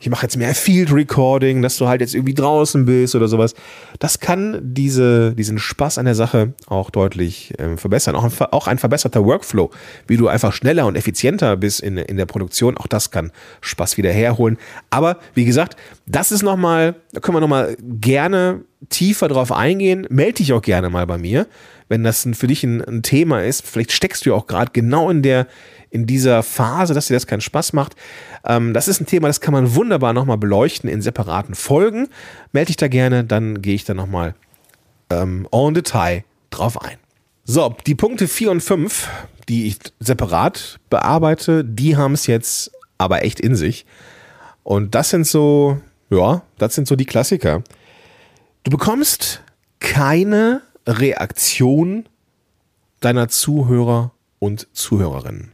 ich 0.00 0.08
mache 0.08 0.22
jetzt 0.22 0.36
mehr 0.38 0.54
Field 0.54 0.90
Recording, 0.92 1.60
dass 1.60 1.76
du 1.76 1.86
halt 1.86 2.00
jetzt 2.00 2.14
irgendwie 2.14 2.32
draußen 2.32 2.86
bist 2.86 3.14
oder 3.14 3.28
sowas. 3.28 3.54
Das 3.98 4.18
kann 4.18 4.58
diese, 4.62 5.34
diesen 5.34 5.58
Spaß 5.58 5.98
an 5.98 6.06
der 6.06 6.14
Sache 6.14 6.54
auch 6.66 6.88
deutlich 6.88 7.52
äh, 7.58 7.76
verbessern. 7.76 8.16
Auch 8.16 8.24
ein, 8.24 8.32
auch 8.50 8.66
ein 8.66 8.78
verbesserter 8.78 9.24
Workflow, 9.24 9.70
wie 10.06 10.16
du 10.16 10.28
einfach 10.28 10.54
schneller 10.54 10.86
und 10.86 10.96
effizienter 10.96 11.58
bist 11.58 11.80
in, 11.80 11.98
in 11.98 12.16
der 12.16 12.24
Produktion. 12.24 12.78
Auch 12.78 12.86
das 12.86 13.10
kann 13.10 13.30
Spaß 13.60 13.98
wieder 13.98 14.10
herholen. 14.10 14.56
Aber 14.88 15.18
wie 15.34 15.44
gesagt, 15.44 15.76
das 16.06 16.32
ist 16.32 16.42
nochmal, 16.42 16.96
da 17.12 17.20
können 17.20 17.36
wir 17.36 17.40
nochmal 17.40 17.76
gerne 17.82 18.62
tiefer 18.88 19.28
drauf 19.28 19.52
eingehen. 19.52 20.06
Melde 20.08 20.34
dich 20.34 20.54
auch 20.54 20.62
gerne 20.62 20.88
mal 20.88 21.06
bei 21.06 21.18
mir, 21.18 21.46
wenn 21.88 22.04
das 22.04 22.26
für 22.32 22.46
dich 22.46 22.64
ein, 22.64 22.82
ein 22.82 23.02
Thema 23.02 23.42
ist. 23.42 23.66
Vielleicht 23.66 23.92
steckst 23.92 24.24
du 24.24 24.34
auch 24.34 24.46
gerade 24.46 24.70
genau 24.72 25.10
in 25.10 25.20
der 25.20 25.46
in 25.90 26.06
dieser 26.06 26.42
Phase, 26.42 26.94
dass 26.94 27.08
dir 27.08 27.14
das 27.14 27.26
keinen 27.26 27.40
Spaß 27.40 27.72
macht. 27.72 27.96
Ähm, 28.44 28.72
das 28.72 28.88
ist 28.88 29.00
ein 29.00 29.06
Thema, 29.06 29.28
das 29.28 29.40
kann 29.40 29.52
man 29.52 29.74
wunderbar 29.74 30.12
nochmal 30.12 30.38
beleuchten 30.38 30.88
in 30.88 31.02
separaten 31.02 31.54
Folgen. 31.54 32.08
Melde 32.52 32.68
dich 32.68 32.76
da 32.76 32.88
gerne, 32.88 33.24
dann 33.24 33.60
gehe 33.60 33.74
ich 33.74 33.84
da 33.84 33.94
nochmal 33.94 34.34
ähm, 35.10 35.46
en 35.52 35.74
Detail 35.74 36.24
drauf 36.50 36.80
ein. 36.80 36.98
So, 37.44 37.74
die 37.86 37.94
Punkte 37.94 38.28
4 38.28 38.50
und 38.52 38.60
5, 38.60 39.08
die 39.48 39.66
ich 39.66 39.78
separat 39.98 40.78
bearbeite, 40.88 41.64
die 41.64 41.96
haben 41.96 42.14
es 42.14 42.26
jetzt 42.26 42.70
aber 42.98 43.24
echt 43.24 43.40
in 43.40 43.56
sich. 43.56 43.86
Und 44.62 44.94
das 44.94 45.10
sind 45.10 45.26
so, 45.26 45.80
ja, 46.10 46.42
das 46.58 46.74
sind 46.74 46.86
so 46.86 46.96
die 46.96 47.06
Klassiker. 47.06 47.64
Du 48.62 48.70
bekommst 48.70 49.42
keine 49.80 50.62
Reaktion 50.86 52.06
deiner 53.00 53.28
Zuhörer 53.28 54.12
und 54.38 54.68
Zuhörerinnen. 54.72 55.52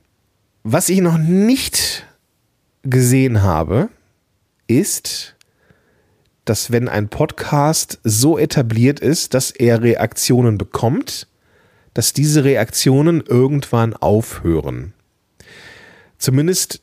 Was 0.68 0.88
ich 0.88 1.00
noch 1.00 1.16
nicht 1.16 2.04
gesehen 2.82 3.44
habe, 3.44 3.88
ist 4.66 5.36
dass 6.44 6.72
wenn 6.72 6.88
ein 6.88 7.08
Podcast 7.08 8.00
so 8.02 8.36
etabliert 8.36 8.98
ist, 8.98 9.34
dass 9.34 9.52
er 9.52 9.82
Reaktionen 9.82 10.58
bekommt, 10.58 11.28
dass 11.94 12.14
diese 12.14 12.42
Reaktionen 12.42 13.20
irgendwann 13.20 13.94
aufhören. 13.94 14.92
Zumindest 16.18 16.82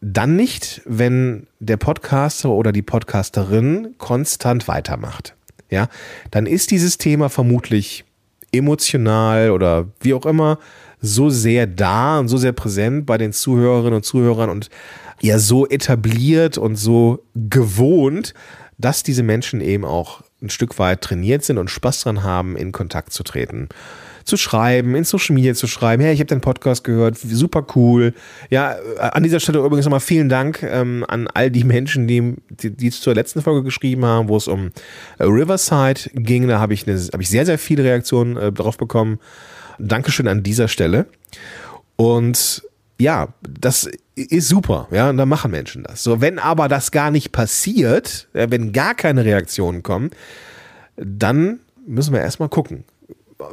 dann 0.00 0.36
nicht, 0.36 0.80
wenn 0.86 1.46
der 1.58 1.76
Podcaster 1.76 2.48
oder 2.48 2.72
die 2.72 2.82
Podcasterin 2.82 3.96
konstant 3.98 4.66
weitermacht. 4.66 5.34
Ja, 5.70 5.88
dann 6.30 6.46
ist 6.46 6.70
dieses 6.70 6.96
Thema 6.96 7.28
vermutlich 7.28 8.04
emotional 8.52 9.50
oder 9.50 9.88
wie 10.00 10.14
auch 10.14 10.26
immer 10.26 10.58
so 11.00 11.30
sehr 11.30 11.66
da 11.66 12.18
und 12.18 12.28
so 12.28 12.36
sehr 12.36 12.52
präsent 12.52 13.06
bei 13.06 13.18
den 13.18 13.32
Zuhörerinnen 13.32 13.94
und 13.94 14.04
Zuhörern 14.04 14.50
und 14.50 14.70
ja 15.20 15.38
so 15.38 15.66
etabliert 15.66 16.58
und 16.58 16.76
so 16.76 17.24
gewohnt, 17.34 18.34
dass 18.78 19.02
diese 19.02 19.22
Menschen 19.22 19.60
eben 19.60 19.84
auch 19.84 20.22
ein 20.42 20.50
Stück 20.50 20.78
weit 20.78 21.02
trainiert 21.02 21.44
sind 21.44 21.58
und 21.58 21.70
Spaß 21.70 22.02
dran 22.02 22.22
haben, 22.22 22.56
in 22.56 22.72
Kontakt 22.72 23.12
zu 23.12 23.22
treten 23.22 23.68
zu 24.24 24.36
schreiben, 24.36 24.94
in 24.94 25.04
Social 25.04 25.34
Media 25.34 25.54
zu 25.54 25.66
schreiben. 25.66 26.02
Hey, 26.02 26.12
ich 26.12 26.20
habe 26.20 26.28
den 26.28 26.40
Podcast 26.40 26.84
gehört, 26.84 27.18
super 27.18 27.66
cool. 27.74 28.14
Ja, 28.48 28.74
äh, 28.74 28.98
an 28.98 29.22
dieser 29.22 29.40
Stelle 29.40 29.58
übrigens 29.58 29.84
nochmal 29.86 30.00
vielen 30.00 30.28
Dank 30.28 30.62
ähm, 30.62 31.04
an 31.08 31.28
all 31.28 31.50
die 31.50 31.64
Menschen, 31.64 32.06
die, 32.06 32.36
die, 32.48 32.70
die 32.70 32.90
zur 32.90 33.14
letzten 33.14 33.42
Folge 33.42 33.62
geschrieben 33.62 34.04
haben, 34.04 34.28
wo 34.28 34.36
es 34.36 34.48
um 34.48 34.70
Riverside 35.18 36.00
ging. 36.14 36.48
Da 36.48 36.60
habe 36.60 36.74
ich, 36.74 36.86
hab 36.86 37.20
ich 37.20 37.28
sehr, 37.28 37.46
sehr 37.46 37.58
viele 37.58 37.84
Reaktionen 37.84 38.36
äh, 38.36 38.52
drauf 38.52 38.76
bekommen. 38.78 39.18
Dankeschön 39.88 40.28
an 40.28 40.42
dieser 40.42 40.68
Stelle. 40.68 41.06
Und 41.96 42.62
ja, 42.98 43.28
das 43.42 43.88
ist 44.14 44.48
super, 44.48 44.88
ja, 44.90 45.10
und 45.10 45.16
da 45.16 45.26
machen 45.26 45.50
Menschen 45.50 45.84
das. 45.84 46.02
So, 46.02 46.20
wenn 46.20 46.38
aber 46.38 46.68
das 46.68 46.90
gar 46.90 47.10
nicht 47.10 47.32
passiert, 47.32 48.28
wenn 48.32 48.72
gar 48.72 48.94
keine 48.94 49.24
Reaktionen 49.24 49.82
kommen, 49.82 50.10
dann 50.96 51.60
müssen 51.86 52.12
wir 52.12 52.20
erstmal 52.20 52.50
gucken 52.50 52.84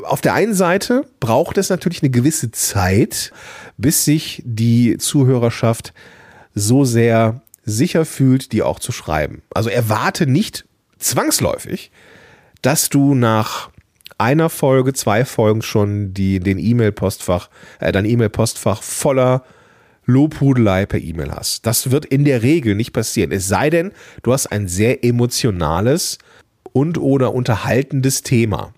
auf 0.03 0.21
der 0.21 0.33
einen 0.33 0.53
Seite 0.53 1.05
braucht 1.19 1.57
es 1.57 1.69
natürlich 1.69 2.01
eine 2.01 2.09
gewisse 2.09 2.51
Zeit, 2.51 3.31
bis 3.77 4.05
sich 4.05 4.41
die 4.45 4.97
Zuhörerschaft 4.97 5.93
so 6.53 6.85
sehr 6.85 7.41
sicher 7.63 8.05
fühlt, 8.05 8.51
die 8.51 8.63
auch 8.63 8.79
zu 8.79 8.91
schreiben. 8.91 9.41
Also 9.53 9.69
erwarte 9.69 10.27
nicht 10.27 10.65
zwangsläufig, 10.97 11.91
dass 12.61 12.89
du 12.89 13.13
nach 13.13 13.69
einer 14.17 14.49
Folge, 14.49 14.93
zwei 14.93 15.25
Folgen 15.25 15.61
schon 15.61 16.13
die, 16.13 16.39
den 16.39 16.57
E-Mail-Postfach, 16.57 17.49
äh, 17.79 17.91
dein 17.91 18.05
E-Mail-Postfach 18.05 18.83
voller 18.83 19.43
Lobhudelei 20.05 20.85
per 20.85 20.99
E-Mail 20.99 21.31
hast. 21.31 21.65
Das 21.65 21.91
wird 21.91 22.05
in 22.05 22.23
der 22.23 22.41
Regel 22.41 22.75
nicht 22.75 22.93
passieren. 22.93 23.31
Es 23.31 23.47
sei 23.47 23.69
denn, 23.69 23.91
du 24.23 24.33
hast 24.33 24.47
ein 24.47 24.67
sehr 24.67 25.03
emotionales 25.03 26.17
und 26.71 26.97
oder 26.97 27.33
unterhaltendes 27.33 28.23
Thema. 28.23 28.73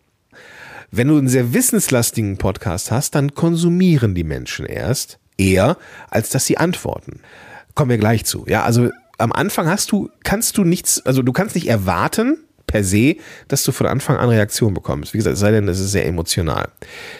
Wenn 0.91 1.08
du 1.08 1.17
einen 1.17 1.27
sehr 1.27 1.53
wissenslastigen 1.53 2.38
Podcast 2.38 2.89
hast, 2.89 3.13
dann 3.13 3.36
konsumieren 3.36 4.15
die 4.15 4.24
Menschen 4.24 4.65
erst 4.65 5.19
eher, 5.38 5.77
als 6.10 6.29
dass 6.29 6.48
sie 6.48 6.58
antworten. 6.58 7.22
Kommen 7.75 7.91
wir 7.91 7.98
gleich 8.00 8.25
zu. 8.25 8.46
Ja, 8.48 8.63
also 8.63 8.89
am 9.19 9.31
Anfang 9.31 9.67
hast 9.67 9.91
du, 9.91 10.10
kannst 10.24 10.58
du 10.58 10.63
nichts, 10.63 11.05
also 11.05 11.22
du 11.22 11.31
kannst 11.31 11.53
nicht 11.53 11.67
erwarten, 11.67 12.39
per 12.70 12.84
se, 12.84 13.16
dass 13.48 13.64
du 13.64 13.72
von 13.72 13.88
Anfang 13.88 14.18
an 14.18 14.30
Reaktion 14.30 14.76
bekommst. 14.76 15.14
Wie 15.14 15.18
gesagt, 15.18 15.34
es 15.34 15.40
sei 15.40 15.52
denn, 15.52 15.68
es 15.68 15.80
ist 15.80 15.92
sehr 15.92 16.06
emotional. 16.06 16.70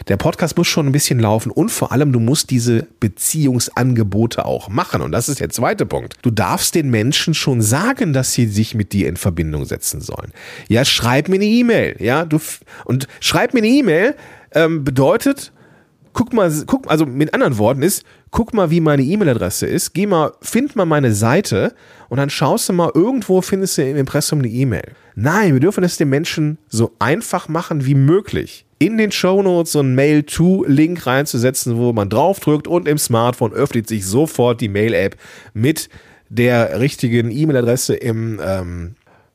Der 0.06 0.16
Podcast 0.16 0.56
muss 0.56 0.68
schon 0.68 0.86
ein 0.86 0.92
bisschen 0.92 1.18
laufen 1.18 1.50
und 1.50 1.70
vor 1.70 1.90
allem, 1.90 2.12
du 2.12 2.20
musst 2.20 2.50
diese 2.50 2.86
Beziehungsangebote 3.00 4.44
auch 4.44 4.68
machen. 4.68 5.02
Und 5.02 5.10
das 5.10 5.28
ist 5.28 5.40
der 5.40 5.50
zweite 5.50 5.86
Punkt. 5.86 6.14
Du 6.22 6.30
darfst 6.30 6.76
den 6.76 6.88
Menschen 6.88 7.34
schon 7.34 7.62
sagen, 7.62 8.12
dass 8.12 8.32
sie 8.32 8.46
sich 8.46 8.76
mit 8.76 8.92
dir 8.92 9.08
in 9.08 9.16
Verbindung 9.16 9.64
setzen 9.64 10.00
sollen. 10.00 10.32
Ja, 10.68 10.84
schreib 10.84 11.28
mir 11.28 11.36
eine 11.36 11.46
E-Mail. 11.46 11.96
Ja, 11.98 12.24
du, 12.24 12.38
und 12.84 13.08
schreib 13.18 13.52
mir 13.52 13.58
eine 13.58 13.68
E-Mail 13.68 14.14
ähm, 14.52 14.84
bedeutet, 14.84 15.52
guck 16.12 16.32
mal, 16.32 16.52
guck, 16.66 16.88
also 16.88 17.06
mit 17.06 17.34
anderen 17.34 17.58
Worten 17.58 17.82
ist, 17.82 18.04
guck 18.30 18.54
mal, 18.54 18.70
wie 18.70 18.80
meine 18.80 19.02
E-Mail-Adresse 19.02 19.66
ist, 19.66 19.92
geh 19.92 20.06
mal, 20.06 20.32
find 20.40 20.76
mal 20.76 20.84
meine 20.84 21.12
Seite 21.12 21.74
und 22.08 22.18
dann 22.18 22.30
schaust 22.30 22.68
du 22.68 22.72
mal, 22.72 22.90
irgendwo 22.94 23.42
findest 23.42 23.78
du 23.78 23.88
im 23.88 23.96
Impressum 23.96 24.40
eine 24.40 24.48
E-Mail. 24.48 24.92
Nein, 25.14 25.52
wir 25.52 25.60
dürfen 25.60 25.84
es 25.84 25.96
den 25.96 26.08
Menschen 26.08 26.58
so 26.68 26.92
einfach 26.98 27.48
machen 27.48 27.84
wie 27.84 27.94
möglich. 27.94 28.66
In 28.78 28.96
den 28.96 29.12
Show 29.12 29.42
Notes 29.42 29.72
so 29.72 29.80
einen 29.80 29.94
Mail-to-Link 29.94 31.06
reinzusetzen, 31.06 31.76
wo 31.76 31.92
man 31.92 32.08
draufdrückt 32.08 32.66
und 32.66 32.88
im 32.88 32.98
Smartphone 32.98 33.52
öffnet 33.52 33.88
sich 33.88 34.06
sofort 34.06 34.60
die 34.60 34.68
Mail-App 34.68 35.16
mit 35.52 35.88
der 36.28 36.80
richtigen 36.80 37.30
E-Mail-Adresse 37.30 37.96
im, 37.96 38.40
ähm, 38.42 38.94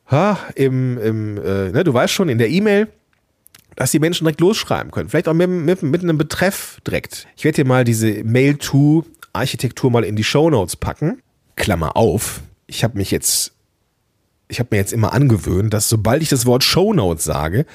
ha, 0.09 0.39
im, 0.55 0.97
im 0.97 1.37
äh, 1.37 1.71
ne, 1.71 1.83
du 1.83 1.93
weißt 1.93 2.13
schon, 2.13 2.29
in 2.29 2.37
der 2.37 2.49
E-Mail 2.49 2.87
dass 3.75 3.91
die 3.91 3.99
Menschen 3.99 4.25
direkt 4.25 4.41
losschreiben 4.41 4.91
können. 4.91 5.09
Vielleicht 5.09 5.27
auch 5.27 5.33
mit, 5.33 5.49
mit, 5.49 5.83
mit 5.83 6.01
einem 6.01 6.17
Betreff 6.17 6.79
direkt. 6.85 7.27
Ich 7.35 7.43
werde 7.43 7.63
dir 7.63 7.67
mal 7.67 7.83
diese 7.83 8.23
Mail-to-Architektur 8.23 9.91
mal 9.91 10.03
in 10.03 10.15
die 10.15 10.23
Show 10.23 10.49
Notes 10.49 10.75
packen. 10.75 11.21
Klammer 11.55 11.95
auf. 11.97 12.41
Ich 12.67 12.83
habe 12.83 12.97
mich 12.97 13.11
jetzt, 13.11 13.53
ich 14.47 14.59
habe 14.59 14.69
mir 14.71 14.77
jetzt 14.77 14.93
immer 14.93 15.13
angewöhnt, 15.13 15.73
dass 15.73 15.89
sobald 15.89 16.21
ich 16.21 16.29
das 16.29 16.45
Wort 16.45 16.63
Show 16.63 16.93
Notes 16.93 17.23
sage, 17.23 17.65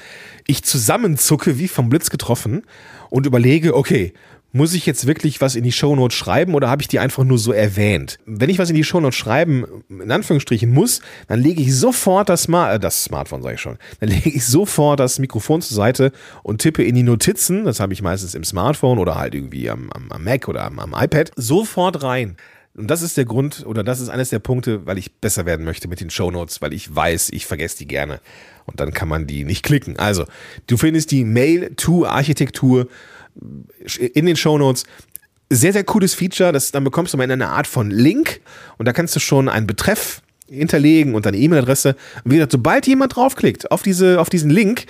ich 0.47 0.63
zusammenzucke 0.63 1.59
wie 1.59 1.67
vom 1.67 1.89
Blitz 1.89 2.09
getroffen 2.09 2.63
und 3.09 3.25
überlege, 3.25 3.75
okay, 3.75 4.13
muss 4.51 4.73
ich 4.73 4.85
jetzt 4.85 5.07
wirklich 5.07 5.41
was 5.41 5.55
in 5.55 5.63
die 5.63 5.71
Shownotes 5.71 6.17
schreiben 6.17 6.55
oder 6.55 6.69
habe 6.69 6.81
ich 6.81 6.87
die 6.87 6.99
einfach 6.99 7.23
nur 7.23 7.37
so 7.37 7.51
erwähnt? 7.51 8.19
Wenn 8.25 8.49
ich 8.49 8.59
was 8.59 8.69
in 8.69 8.75
die 8.75 8.83
Shownotes 8.83 9.15
schreiben, 9.15 9.65
in 9.89 10.11
Anführungsstrichen 10.11 10.71
muss, 10.71 11.01
dann 11.27 11.39
lege 11.39 11.61
ich 11.61 11.75
sofort 11.75 12.29
das, 12.29 12.43
Smart, 12.43 12.75
äh, 12.75 12.79
das 12.79 13.03
Smartphone, 13.03 13.41
sage 13.41 13.55
ich 13.55 13.61
schon, 13.61 13.77
dann 13.99 14.09
lege 14.09 14.29
ich 14.29 14.45
sofort 14.45 14.99
das 14.99 15.19
Mikrofon 15.19 15.61
zur 15.61 15.75
Seite 15.75 16.11
und 16.43 16.61
tippe 16.61 16.83
in 16.83 16.95
die 16.95 17.03
Notizen, 17.03 17.65
das 17.65 17.79
habe 17.79 17.93
ich 17.93 18.01
meistens 18.01 18.35
im 18.35 18.43
Smartphone 18.43 18.99
oder 18.99 19.15
halt 19.15 19.35
irgendwie 19.35 19.69
am, 19.69 19.89
am, 19.91 20.11
am 20.11 20.23
Mac 20.23 20.47
oder 20.47 20.65
am, 20.65 20.79
am 20.79 20.93
iPad, 20.97 21.31
sofort 21.35 22.03
rein. 22.03 22.35
Und 22.73 22.87
das 22.87 23.01
ist 23.01 23.17
der 23.17 23.25
Grund 23.25 23.65
oder 23.65 23.83
das 23.83 23.99
ist 23.99 24.09
eines 24.09 24.29
der 24.29 24.39
Punkte, 24.39 24.85
weil 24.85 24.97
ich 24.97 25.13
besser 25.15 25.45
werden 25.45 25.65
möchte 25.65 25.89
mit 25.89 25.99
den 25.99 26.09
Shownotes, 26.09 26.61
weil 26.61 26.71
ich 26.71 26.93
weiß, 26.93 27.29
ich 27.31 27.45
vergesse 27.45 27.79
die 27.79 27.87
gerne. 27.87 28.21
Und 28.65 28.79
dann 28.79 28.93
kann 28.93 29.09
man 29.09 29.27
die 29.27 29.43
nicht 29.43 29.63
klicken. 29.63 29.99
Also, 29.99 30.25
du 30.67 30.77
findest 30.77 31.11
die 31.11 31.25
Mail-to-Architektur 31.25 32.87
in 34.13 34.25
den 34.25 34.35
Show 34.35 34.57
Notes. 34.57 34.85
Sehr, 35.49 35.73
sehr 35.73 35.83
cooles 35.83 36.13
Feature. 36.13 36.51
Das, 36.51 36.71
dann 36.71 36.83
bekommst 36.83 37.13
du 37.13 37.17
mal 37.17 37.25
in 37.25 37.31
einer 37.31 37.49
Art 37.49 37.67
von 37.67 37.91
Link 37.91 38.41
und 38.77 38.87
da 38.87 38.93
kannst 38.93 39.15
du 39.15 39.19
schon 39.19 39.49
einen 39.49 39.67
Betreff 39.67 40.21
hinterlegen 40.51 41.15
und 41.15 41.25
deine 41.25 41.37
E-Mail-Adresse. 41.37 41.95
Und 42.23 42.31
wie 42.31 42.35
gesagt, 42.35 42.51
sobald 42.51 42.87
jemand 42.87 43.15
draufklickt 43.15 43.71
auf, 43.71 43.81
diese, 43.81 44.19
auf 44.19 44.29
diesen 44.29 44.49
Link, 44.49 44.85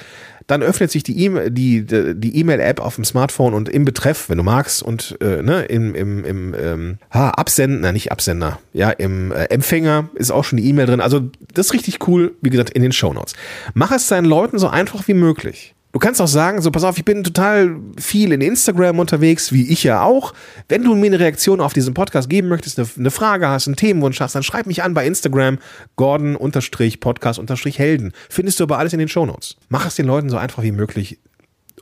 dann 0.47 0.63
öffnet 0.63 0.91
sich 0.91 1.03
die 1.03 1.17
E-Mail, 1.23 1.51
die, 1.51 1.85
die 1.85 2.39
E-Mail-App 2.39 2.81
auf 2.81 2.95
dem 2.95 3.05
Smartphone 3.05 3.53
und 3.53 3.69
im 3.69 3.85
Betreff, 3.85 4.27
wenn 4.29 4.37
du 4.37 4.43
magst, 4.43 4.83
und 4.83 5.17
äh, 5.21 5.41
ne, 5.41 5.63
im, 5.65 5.95
im, 5.95 6.25
im 6.25 6.55
ähm, 6.59 6.97
Absender, 7.09 7.91
nicht 7.91 8.11
Absender, 8.11 8.59
ja, 8.73 8.89
im 8.89 9.31
äh, 9.31 9.45
Empfänger 9.45 10.09
ist 10.15 10.31
auch 10.31 10.43
schon 10.43 10.57
die 10.57 10.67
E-Mail 10.67 10.87
drin. 10.87 10.99
Also 10.99 11.29
das 11.53 11.67
ist 11.67 11.73
richtig 11.73 12.07
cool, 12.07 12.35
wie 12.41 12.49
gesagt, 12.49 12.71
in 12.71 12.81
den 12.81 12.91
Show 12.91 13.13
Notes. 13.13 13.33
Mach 13.73 13.91
es 13.91 14.07
deinen 14.07 14.25
Leuten 14.25 14.57
so 14.57 14.67
einfach 14.67 15.07
wie 15.07 15.13
möglich. 15.13 15.75
Du 15.91 15.99
kannst 15.99 16.21
auch 16.21 16.27
sagen, 16.27 16.61
so 16.61 16.71
pass 16.71 16.85
auf, 16.85 16.97
ich 16.97 17.03
bin 17.03 17.21
total 17.23 17.75
viel 17.97 18.31
in 18.31 18.39
Instagram 18.39 18.99
unterwegs, 18.99 19.51
wie 19.51 19.69
ich 19.69 19.83
ja 19.83 20.03
auch. 20.03 20.33
Wenn 20.69 20.83
du 20.83 20.95
mir 20.95 21.07
eine 21.07 21.19
Reaktion 21.19 21.59
auf 21.59 21.73
diesen 21.73 21.93
Podcast 21.93 22.29
geben 22.29 22.47
möchtest, 22.47 22.79
eine, 22.79 22.87
eine 22.97 23.11
Frage 23.11 23.49
hast, 23.49 23.67
einen 23.67 23.75
Themenwunsch 23.75 24.21
hast, 24.21 24.35
dann 24.35 24.43
schreib 24.43 24.67
mich 24.67 24.83
an 24.83 24.93
bei 24.93 25.05
Instagram, 25.05 25.59
Gordon-Podcast-Helden. 25.97 28.13
Findest 28.29 28.59
du 28.59 28.63
aber 28.63 28.77
alles 28.77 28.93
in 28.93 28.99
den 28.99 29.09
Shownotes. 29.09 29.57
Mach 29.67 29.85
es 29.85 29.95
den 29.95 30.07
Leuten 30.07 30.29
so 30.29 30.37
einfach 30.37 30.63
wie 30.63 30.71
möglich, 30.71 31.19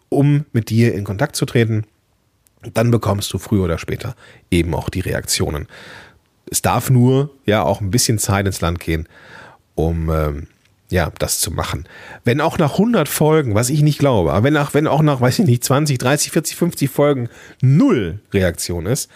um 0.10 0.46
mit 0.54 0.72
dir 0.72 0.96
in 0.96 1.04
Kontakt 1.04 1.36
zu 1.36 1.46
treten. 1.46 1.86
Dann 2.74 2.90
bekommst 2.90 3.32
du 3.32 3.38
früher 3.38 3.66
oder 3.66 3.78
später 3.78 4.16
eben 4.50 4.74
auch 4.74 4.90
die 4.90 5.02
Reaktionen. 5.02 5.68
Es 6.50 6.64
darf 6.64 6.90
nur 6.90 7.30
ja 7.46 7.62
auch 7.62 7.80
ein 7.80 7.92
bisschen 7.92 8.18
Zeit 8.18 8.48
ins 8.48 8.60
Land 8.60 8.80
gehen, 8.80 9.08
um 9.76 10.10
ähm, 10.10 10.48
ja, 10.90 11.12
das 11.20 11.40
zu 11.40 11.52
machen. 11.52 11.88
Wenn 12.24 12.42
auch 12.42 12.58
nach 12.58 12.74
100 12.74 13.08
Folgen, 13.08 13.56
was 13.56 13.70
ich 13.70 13.82
nicht 13.82 14.00
glaube, 14.00 14.34
aber 14.34 14.44
wenn, 14.44 14.58
auch, 14.58 14.74
wenn 14.74 14.88
auch 14.88 15.02
nach, 15.02 15.22
weiß 15.22 15.40
ich 15.40 15.46
nicht, 15.46 15.64
20, 15.64 15.98
30, 15.98 16.32
40, 16.32 16.56
50 16.56 16.90
Folgen 16.90 17.30
null 17.62 18.20
Reaktion 18.34 18.86
ist, 18.86 19.10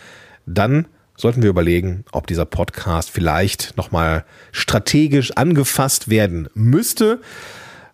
dann 0.45 0.87
sollten 1.15 1.41
wir 1.41 1.49
überlegen, 1.49 2.05
ob 2.11 2.27
dieser 2.27 2.45
Podcast 2.45 3.09
vielleicht 3.09 3.77
nochmal 3.77 4.25
strategisch 4.51 5.31
angefasst 5.31 6.09
werden 6.09 6.49
müsste, 6.53 7.21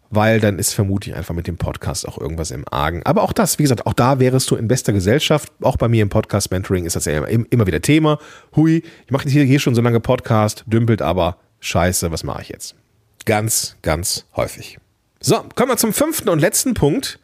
weil 0.10 0.40
dann 0.40 0.58
ist 0.58 0.74
vermutlich 0.74 1.16
einfach 1.16 1.36
mit 1.36 1.46
dem 1.46 1.58
Podcast 1.58 2.08
auch 2.08 2.18
irgendwas 2.18 2.52
im 2.52 2.66
Argen. 2.72 3.04
Aber 3.04 3.22
auch 3.24 3.34
das, 3.34 3.60
wie 3.60 3.64
gesagt, 3.64 3.86
auch 3.86 3.94
da 3.94 4.20
wärest 4.20 4.50
du 4.50 4.56
in 4.56 4.68
bester 4.68 4.94
Gesellschaft. 4.94 5.52
Auch 5.62 5.78
bei 5.78 5.88
mir 5.88 6.02
im 6.02 6.10
Podcast 6.10 6.50
Mentoring 6.50 6.86
ist 6.86 6.96
das 6.96 7.06
ja 7.06 7.24
immer, 7.26 7.46
immer 7.50 7.68
wieder 7.68 7.82
Thema. 7.82 8.18
Hui, 8.56 8.84
ich 9.06 9.12
mache 9.12 9.30
hier, 9.30 9.44
hier 9.44 9.60
schon 9.60 9.76
so 9.76 9.82
lange 9.82 10.00
Podcast, 10.00 10.64
dümpelt 10.66 11.02
aber 11.02 11.38
scheiße, 11.60 12.12
was 12.12 12.24
mache 12.24 12.42
ich 12.42 12.50
jetzt? 12.50 12.76
Ganz, 13.26 13.76
ganz 13.82 14.26
häufig. 14.36 14.78
So, 15.20 15.44
kommen 15.56 15.72
wir 15.72 15.78
zum 15.78 15.94
fünften 15.94 16.30
und 16.30 16.40
letzten 16.40 16.74
Punkt. 16.74 17.20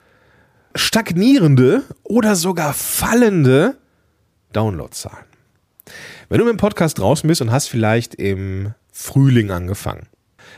Stagnierende 0.76 1.84
oder 2.04 2.36
sogar 2.36 2.74
fallende 2.74 3.78
Downloadzahlen. 4.52 5.26
Wenn 6.30 6.40
du 6.40 6.46
mit 6.46 6.54
dem 6.54 6.58
Podcast 6.58 7.00
draußen 7.00 7.28
bist 7.28 7.42
und 7.42 7.52
hast 7.52 7.68
vielleicht 7.68 8.16
im 8.16 8.74
Frühling 8.92 9.52
angefangen, 9.52 10.08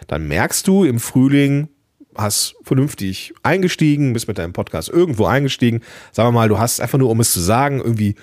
dann 0.07 0.27
merkst 0.27 0.67
du 0.67 0.83
im 0.83 0.99
Frühling, 0.99 1.69
hast 2.15 2.55
vernünftig 2.63 3.33
eingestiegen, 3.43 4.13
bist 4.13 4.27
mit 4.27 4.37
deinem 4.37 4.53
Podcast 4.53 4.89
irgendwo 4.89 5.25
eingestiegen. 5.25 5.81
Sagen 6.11 6.29
wir 6.29 6.31
mal, 6.31 6.49
du 6.49 6.57
hast 6.57 6.81
einfach 6.81 6.97
nur, 6.97 7.09
um 7.09 7.19
es 7.19 7.31
zu 7.31 7.39
sagen, 7.39 7.79
irgendwie 7.79 8.15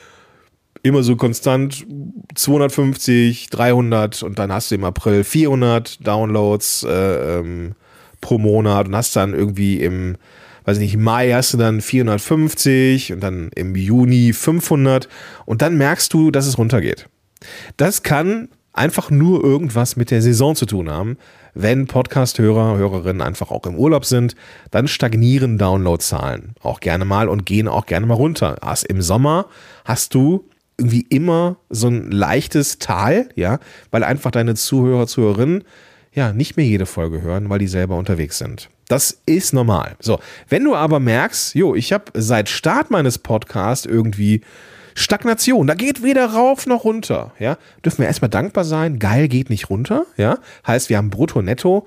immer 0.85 1.03
so 1.03 1.17
konstant 1.17 1.87
250, 2.35 3.49
300 3.49 4.23
und 4.23 4.39
dann 4.39 4.53
hast 4.53 4.71
du 4.71 4.75
im 4.75 4.85
April 4.85 5.25
400 5.25 6.07
Downloads 6.07 6.85
äh, 6.85 7.39
ähm, 7.39 7.75
pro 8.21 8.37
Monat 8.39 8.89
und 8.89 8.95
hast 8.95 9.17
dann 9.17 9.33
irgendwie 9.33 9.81
im, 9.81 10.17
weiß 10.67 10.77
ich 10.77 10.83
nicht, 10.83 10.97
Mai 10.99 11.33
hast 11.33 11.55
du 11.55 11.57
dann 11.57 11.81
450 11.81 13.15
und 13.15 13.21
dann 13.21 13.49
im 13.55 13.75
Juni 13.75 14.35
500 14.35 15.09
und 15.47 15.63
dann 15.63 15.79
merkst 15.79 16.13
du, 16.13 16.31
dass 16.31 16.47
es 16.47 16.59
runtergeht. 16.59 17.09
Das 17.79 18.03
kann 18.03 18.49
einfach 18.75 19.11
nur 19.11 19.43
irgendwas 19.43 19.97
mit 19.97 20.11
der 20.11 20.21
Saison 20.21 20.55
zu 20.55 20.67
tun 20.67 20.91
haben. 20.91 21.17
Wenn 21.55 21.87
Podcast-Hörer, 21.87 22.77
Hörerinnen 22.77 23.23
einfach 23.23 23.51
auch 23.51 23.65
im 23.65 23.77
Urlaub 23.77 24.05
sind, 24.05 24.35
dann 24.71 24.87
stagnieren 24.87 25.57
Downloadzahlen 25.57 26.57
auch 26.61 26.81
gerne 26.81 27.07
mal 27.07 27.31
und 27.31 27.47
gehen 27.47 27.69
auch 27.69 27.87
gerne 27.87 28.05
mal 28.05 28.15
runter. 28.15 28.57
Erst 28.61 28.85
im 28.85 29.01
Sommer 29.01 29.47
hast 29.87 30.15
du 30.15 30.45
irgendwie 30.79 31.07
immer 31.09 31.57
so 31.71 31.89
ein 31.89 32.11
leichtes 32.11 32.79
Tal, 32.79 33.29
ja, 33.35 33.59
weil 33.91 34.05
einfach 34.05 34.31
deine 34.31 34.55
Zuhörer, 34.55 35.07
Zuhörerinnen 35.07 35.65
ja 36.13 36.33
nicht 36.33 36.57
mehr 36.57 36.67
jede 36.67 36.87
Folge 36.87 37.23
hören, 37.23 37.49
weil 37.51 37.59
die 37.59 37.67
selber 37.67 37.97
unterwegs 37.97 38.39
sind. 38.39 38.71
Das 38.89 39.21
ist 39.27 39.53
normal. 39.53 39.97
So, 40.01 40.21
wenn 40.49 40.65
du 40.65 40.75
aber 40.75 41.01
merkst, 41.01 41.55
jo, 41.55 41.75
ich 41.75 41.93
habe 41.93 42.05
seit 42.15 42.49
Start 42.49 42.91
meines 42.91 43.19
Podcasts 43.19 43.87
irgendwie 43.87 44.43
Stagnation, 44.95 45.67
da 45.67 45.75
geht 45.75 46.03
weder 46.03 46.27
rauf 46.27 46.67
noch 46.67 46.85
runter, 46.85 47.33
ja, 47.39 47.57
dürfen 47.85 47.99
wir 47.99 48.07
erstmal 48.07 48.29
dankbar 48.29 48.65
sein, 48.65 48.99
geil 48.99 49.29
geht 49.29 49.51
nicht 49.51 49.71
runter, 49.71 50.07
ja, 50.17 50.39
heißt, 50.67 50.89
wir 50.89 50.99
haben 50.99 51.11
brutto 51.11 51.43
netto 51.43 51.87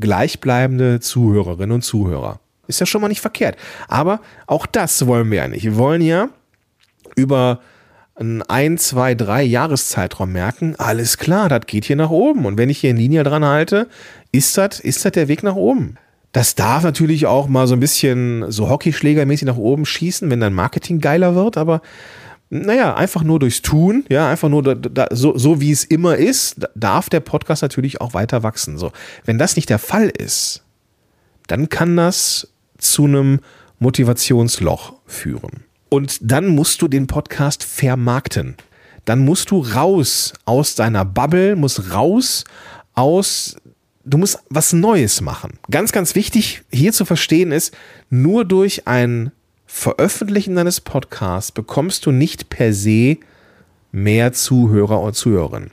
gleichbleibende 0.00 0.98
Zuhörerinnen 1.00 1.72
und 1.72 1.82
Zuhörer. 1.82 2.40
Ist 2.66 2.80
ja 2.80 2.86
schon 2.86 3.00
mal 3.02 3.08
nicht 3.08 3.20
verkehrt. 3.20 3.56
Aber 3.88 4.20
auch 4.46 4.64
das 4.64 5.06
wollen 5.06 5.30
wir 5.30 5.38
ja 5.38 5.48
nicht. 5.48 5.64
Wir 5.64 5.76
wollen 5.76 6.00
ja 6.00 6.28
über 7.16 7.60
ein, 8.20 8.42
ein, 8.42 8.78
zwei, 8.78 9.14
drei 9.14 9.42
Jahreszeitraum 9.42 10.30
merken, 10.30 10.74
alles 10.76 11.16
klar, 11.18 11.48
das 11.48 11.62
geht 11.66 11.86
hier 11.86 11.96
nach 11.96 12.10
oben. 12.10 12.44
Und 12.44 12.58
wenn 12.58 12.68
ich 12.68 12.78
hier 12.78 12.90
in 12.90 12.96
Linie 12.96 13.22
dran 13.22 13.44
halte, 13.44 13.88
ist 14.30 14.56
das 14.58 14.78
ist 14.78 15.04
der 15.04 15.28
Weg 15.28 15.42
nach 15.42 15.56
oben. 15.56 15.96
Das 16.32 16.54
darf 16.54 16.84
natürlich 16.84 17.26
auch 17.26 17.48
mal 17.48 17.66
so 17.66 17.74
ein 17.74 17.80
bisschen 17.80 18.50
so 18.52 18.68
Hockeyschlägermäßig 18.68 19.46
nach 19.46 19.56
oben 19.56 19.84
schießen, 19.84 20.30
wenn 20.30 20.40
dein 20.40 20.54
Marketing 20.54 21.00
geiler 21.00 21.34
wird, 21.34 21.56
aber 21.56 21.80
naja, 22.50 22.94
einfach 22.94 23.22
nur 23.22 23.38
durchs 23.38 23.62
Tun, 23.62 24.04
ja, 24.08 24.28
einfach 24.28 24.48
nur 24.48 24.62
da, 24.62 24.74
da, 24.74 25.06
so, 25.10 25.38
so 25.38 25.60
wie 25.60 25.70
es 25.70 25.84
immer 25.84 26.16
ist, 26.16 26.66
darf 26.74 27.08
der 27.08 27.20
Podcast 27.20 27.62
natürlich 27.62 28.00
auch 28.00 28.12
weiter 28.12 28.42
wachsen. 28.42 28.76
So, 28.76 28.92
wenn 29.24 29.38
das 29.38 29.56
nicht 29.56 29.70
der 29.70 29.78
Fall 29.78 30.08
ist, 30.08 30.62
dann 31.46 31.68
kann 31.68 31.96
das 31.96 32.48
zu 32.78 33.04
einem 33.04 33.40
Motivationsloch 33.78 34.94
führen. 35.06 35.64
Und 35.90 36.18
dann 36.22 36.48
musst 36.48 36.80
du 36.80 36.88
den 36.88 37.06
Podcast 37.06 37.64
vermarkten. 37.64 38.56
Dann 39.04 39.18
musst 39.24 39.50
du 39.50 39.58
raus 39.60 40.32
aus 40.44 40.76
deiner 40.76 41.04
Bubble, 41.04 41.56
musst 41.56 41.92
raus 41.92 42.44
aus, 42.94 43.56
du 44.04 44.16
musst 44.16 44.38
was 44.48 44.72
Neues 44.72 45.20
machen. 45.20 45.58
Ganz, 45.70 45.90
ganz 45.92 46.14
wichtig 46.14 46.62
hier 46.72 46.92
zu 46.92 47.04
verstehen 47.04 47.50
ist, 47.50 47.76
nur 48.08 48.44
durch 48.44 48.86
ein 48.86 49.32
Veröffentlichen 49.66 50.56
deines 50.56 50.80
Podcasts 50.80 51.52
bekommst 51.52 52.06
du 52.06 52.12
nicht 52.12 52.50
per 52.50 52.72
se 52.72 53.18
mehr 53.92 54.32
Zuhörer 54.32 55.00
und 55.00 55.14
Zuhörerinnen. 55.14 55.70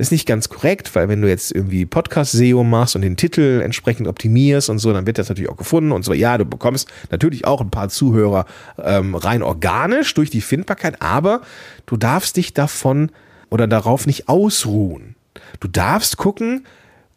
Das 0.00 0.06
ist 0.06 0.12
nicht 0.12 0.26
ganz 0.26 0.48
korrekt, 0.48 0.94
weil 0.94 1.10
wenn 1.10 1.20
du 1.20 1.28
jetzt 1.28 1.54
irgendwie 1.54 1.84
Podcast-SEO 1.84 2.64
machst 2.64 2.96
und 2.96 3.02
den 3.02 3.18
Titel 3.18 3.60
entsprechend 3.62 4.08
optimierst 4.08 4.70
und 4.70 4.78
so, 4.78 4.94
dann 4.94 5.06
wird 5.06 5.18
das 5.18 5.28
natürlich 5.28 5.50
auch 5.50 5.58
gefunden 5.58 5.92
und 5.92 6.06
so. 6.06 6.14
Ja, 6.14 6.38
du 6.38 6.46
bekommst 6.46 6.88
natürlich 7.10 7.44
auch 7.44 7.60
ein 7.60 7.70
paar 7.70 7.90
Zuhörer 7.90 8.46
ähm, 8.82 9.14
rein 9.14 9.42
organisch 9.42 10.14
durch 10.14 10.30
die 10.30 10.40
Findbarkeit, 10.40 11.02
aber 11.02 11.42
du 11.84 11.98
darfst 11.98 12.38
dich 12.38 12.54
davon 12.54 13.10
oder 13.50 13.66
darauf 13.66 14.06
nicht 14.06 14.26
ausruhen. 14.26 15.16
Du 15.60 15.68
darfst 15.68 16.16
gucken, 16.16 16.64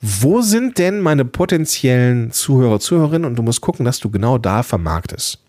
wo 0.01 0.41
sind 0.41 0.77
denn 0.77 0.99
meine 0.99 1.23
potenziellen 1.23 2.31
Zuhörer, 2.33 2.81
Zuhörerinnen 2.81 3.23
und 3.29 3.37
du 3.37 3.43
musst 3.43 3.61
gucken, 3.61 3.85
dass 3.85 4.01
du 4.01 4.09
genau 4.09 4.37
da 4.37 4.61
vermarktest. 4.61 5.39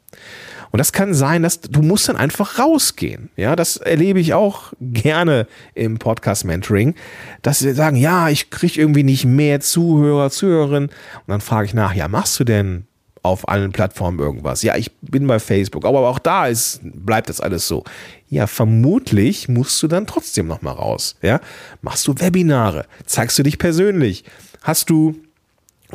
Und 0.74 0.78
das 0.78 0.90
kann 0.90 1.14
sein, 1.14 1.44
dass 1.44 1.60
du 1.60 1.82
musst 1.82 2.08
dann 2.08 2.16
einfach 2.16 2.58
rausgehen. 2.58 3.30
Ja, 3.36 3.54
das 3.54 3.76
erlebe 3.76 4.18
ich 4.18 4.34
auch 4.34 4.72
gerne 4.80 5.46
im 5.74 6.00
Podcast 6.00 6.44
Mentoring, 6.44 6.96
dass 7.42 7.60
sie 7.60 7.74
sagen, 7.74 7.94
ja, 7.94 8.28
ich 8.28 8.50
kriege 8.50 8.80
irgendwie 8.80 9.04
nicht 9.04 9.24
mehr 9.24 9.60
Zuhörer, 9.60 10.30
Zuhörerinnen. 10.30 10.88
Und 10.88 11.28
dann 11.28 11.40
frage 11.40 11.66
ich 11.66 11.74
nach, 11.74 11.94
ja, 11.94 12.08
machst 12.08 12.40
du 12.40 12.42
denn 12.42 12.88
auf 13.22 13.48
allen 13.48 13.70
Plattformen 13.70 14.18
irgendwas? 14.18 14.62
Ja, 14.64 14.74
ich 14.74 14.90
bin 15.00 15.28
bei 15.28 15.38
Facebook, 15.38 15.84
aber 15.84 16.08
auch 16.08 16.18
da 16.18 16.48
ist, 16.48 16.80
bleibt 16.82 17.28
das 17.28 17.40
alles 17.40 17.68
so. 17.68 17.84
Ja, 18.28 18.48
vermutlich 18.48 19.48
musst 19.48 19.80
du 19.80 19.86
dann 19.86 20.08
trotzdem 20.08 20.48
noch 20.48 20.60
mal 20.60 20.72
raus. 20.72 21.14
Ja, 21.22 21.38
machst 21.82 22.04
du 22.08 22.18
Webinare? 22.18 22.86
Zeigst 23.06 23.38
du 23.38 23.44
dich 23.44 23.58
persönlich? 23.58 24.24
Hast 24.62 24.90
du 24.90 25.14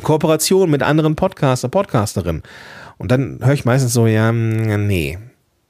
Kooperation 0.02 0.70
mit 0.70 0.82
anderen 0.82 1.16
Podcaster, 1.16 1.68
Podcasterinnen? 1.68 2.42
Und 3.00 3.10
dann 3.10 3.38
höre 3.42 3.54
ich 3.54 3.64
meistens 3.64 3.94
so, 3.94 4.06
ja, 4.06 4.30
nee. 4.30 5.18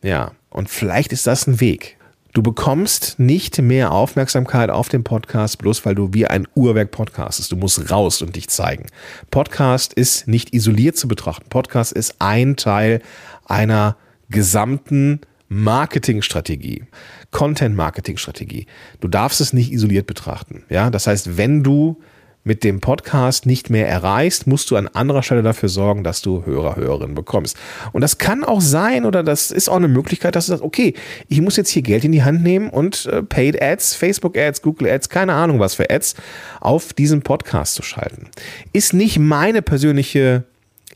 Ja. 0.02 0.32
Und 0.48 0.68
vielleicht 0.68 1.12
ist 1.12 1.28
das 1.28 1.46
ein 1.46 1.60
Weg. 1.60 1.96
Du 2.32 2.42
bekommst 2.42 3.20
nicht 3.20 3.62
mehr 3.62 3.92
Aufmerksamkeit 3.92 4.68
auf 4.68 4.88
den 4.88 5.04
Podcast, 5.04 5.58
bloß 5.58 5.86
weil 5.86 5.94
du 5.94 6.12
wie 6.12 6.26
ein 6.26 6.48
Uhrwerk 6.56 6.90
podcastest. 6.90 7.52
Du 7.52 7.56
musst 7.56 7.88
raus 7.88 8.20
und 8.20 8.34
dich 8.34 8.48
zeigen. 8.48 8.86
Podcast 9.30 9.92
ist 9.92 10.26
nicht 10.26 10.52
isoliert 10.52 10.96
zu 10.96 11.06
betrachten. 11.06 11.48
Podcast 11.48 11.92
ist 11.92 12.16
ein 12.18 12.56
Teil 12.56 13.00
einer 13.44 13.96
gesamten 14.28 15.20
Marketingstrategie, 15.48 16.82
Content-Marketing-Strategie. 17.30 18.66
Du 18.98 19.06
darfst 19.06 19.40
es 19.40 19.52
nicht 19.52 19.70
isoliert 19.70 20.08
betrachten. 20.08 20.64
Ja, 20.68 20.90
das 20.90 21.06
heißt, 21.06 21.36
wenn 21.36 21.62
du 21.62 22.00
mit 22.42 22.64
dem 22.64 22.80
Podcast 22.80 23.44
nicht 23.44 23.68
mehr 23.68 23.86
erreichst, 23.86 24.46
musst 24.46 24.70
du 24.70 24.76
an 24.76 24.88
anderer 24.88 25.22
Stelle 25.22 25.42
dafür 25.42 25.68
sorgen, 25.68 26.04
dass 26.04 26.22
du 26.22 26.44
Hörer, 26.46 26.76
Hörerinnen 26.76 27.14
bekommst. 27.14 27.56
Und 27.92 28.00
das 28.00 28.18
kann 28.18 28.44
auch 28.44 28.60
sein 28.60 29.04
oder 29.04 29.22
das 29.22 29.50
ist 29.50 29.68
auch 29.68 29.76
eine 29.76 29.88
Möglichkeit, 29.88 30.36
dass 30.36 30.46
du 30.46 30.52
sagst, 30.52 30.64
okay, 30.64 30.94
ich 31.28 31.40
muss 31.40 31.56
jetzt 31.56 31.70
hier 31.70 31.82
Geld 31.82 32.04
in 32.04 32.12
die 32.12 32.22
Hand 32.22 32.42
nehmen 32.42 32.70
und 32.70 33.06
äh, 33.06 33.22
Paid 33.22 33.60
Ads, 33.60 33.94
Facebook 33.94 34.38
Ads, 34.38 34.62
Google 34.62 34.88
Ads, 34.88 35.08
keine 35.10 35.34
Ahnung 35.34 35.60
was 35.60 35.74
für 35.74 35.90
Ads 35.90 36.14
auf 36.60 36.92
diesen 36.92 37.22
Podcast 37.22 37.74
zu 37.74 37.82
schalten. 37.82 38.28
Ist 38.72 38.94
nicht 38.94 39.18
meine 39.18 39.60
persönliche 39.60 40.44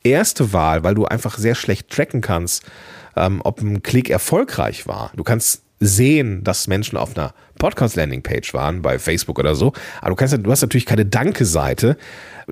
erste 0.03 0.53
Wahl, 0.53 0.85
weil 0.85 0.95
du 0.95 1.05
einfach 1.05 1.37
sehr 1.39 1.55
schlecht 1.55 1.91
tracken 1.91 2.21
kannst, 2.21 2.65
ähm, 3.17 3.41
ob 3.45 3.61
ein 3.61 3.83
Klick 3.83 4.11
erfolgreich 4.11 4.87
war. 4.87 5.13
Du 5.15 5.25
kannst 5.25 5.64
sehen, 5.87 6.45
dass 6.45 6.67
Menschen 6.67 6.97
auf 6.97 7.17
einer 7.17 7.35
Podcast-Landing-Page 7.59 8.55
waren, 8.55 8.83
bei 8.83 8.99
Facebook 8.99 9.39
oder 9.39 9.55
so. 9.55 9.73
Aber 10.01 10.11
du, 10.11 10.17
kannst, 10.17 10.37
du 10.39 10.51
hast 10.51 10.63
natürlich 10.63 10.87
keine 10.87 11.07
Danke-Seite. 11.07 11.97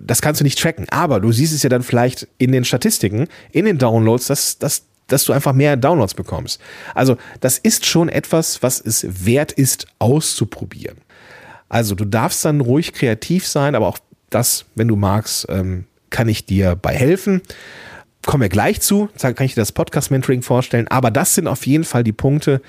Das 0.01 0.23
kannst 0.23 0.41
du 0.41 0.45
nicht 0.45 0.59
tracken. 0.59 0.87
Aber 0.91 1.21
du 1.21 1.33
siehst 1.33 1.53
es 1.53 1.63
ja 1.63 1.69
dann 1.69 1.83
vielleicht 1.83 2.29
in 2.39 2.53
den 2.53 2.65
Statistiken, 2.65 3.29
in 3.51 3.65
den 3.65 3.79
Downloads, 3.79 4.27
dass, 4.27 4.59
dass, 4.59 4.87
dass 5.09 5.25
du 5.25 5.33
einfach 5.33 5.53
mehr 5.53 5.77
Downloads 5.77 6.15
bekommst. 6.15 6.61
Also, 6.95 7.17
das 7.41 7.59
ist 7.59 7.87
schon 7.87 8.09
etwas, 8.09 8.63
was 8.63 8.81
es 8.81 9.27
wert 9.27 9.53
ist, 9.53 9.87
auszuprobieren. 9.99 10.99
Also, 11.69 11.95
du 11.95 12.05
darfst 12.05 12.45
dann 12.45 12.61
ruhig 12.61 12.93
kreativ 12.93 13.47
sein, 13.47 13.75
aber 13.75 13.89
auch 13.89 13.99
das, 14.31 14.65
wenn 14.75 14.89
du 14.89 14.97
magst, 14.97 15.47
ähm, 15.49 15.87
kann 16.11 16.29
ich 16.29 16.47
dir 16.47 16.77
bei 16.77 16.95
helfen 16.95 17.43
kommen 18.25 18.43
wir 18.43 18.49
gleich 18.49 18.81
zu, 18.81 19.09
kann 19.19 19.35
ich 19.41 19.55
dir 19.55 19.61
das 19.61 19.73
Podcast-Mentoring 19.73 20.43
vorstellen, 20.43 20.89
aber 20.89 21.11
das 21.11 21.35
sind 21.35 21.49
auf 21.49 21.67
jeden 21.67 21.85
Fall 21.85 22.05
die 22.05 22.13
Punkte, 22.13 22.63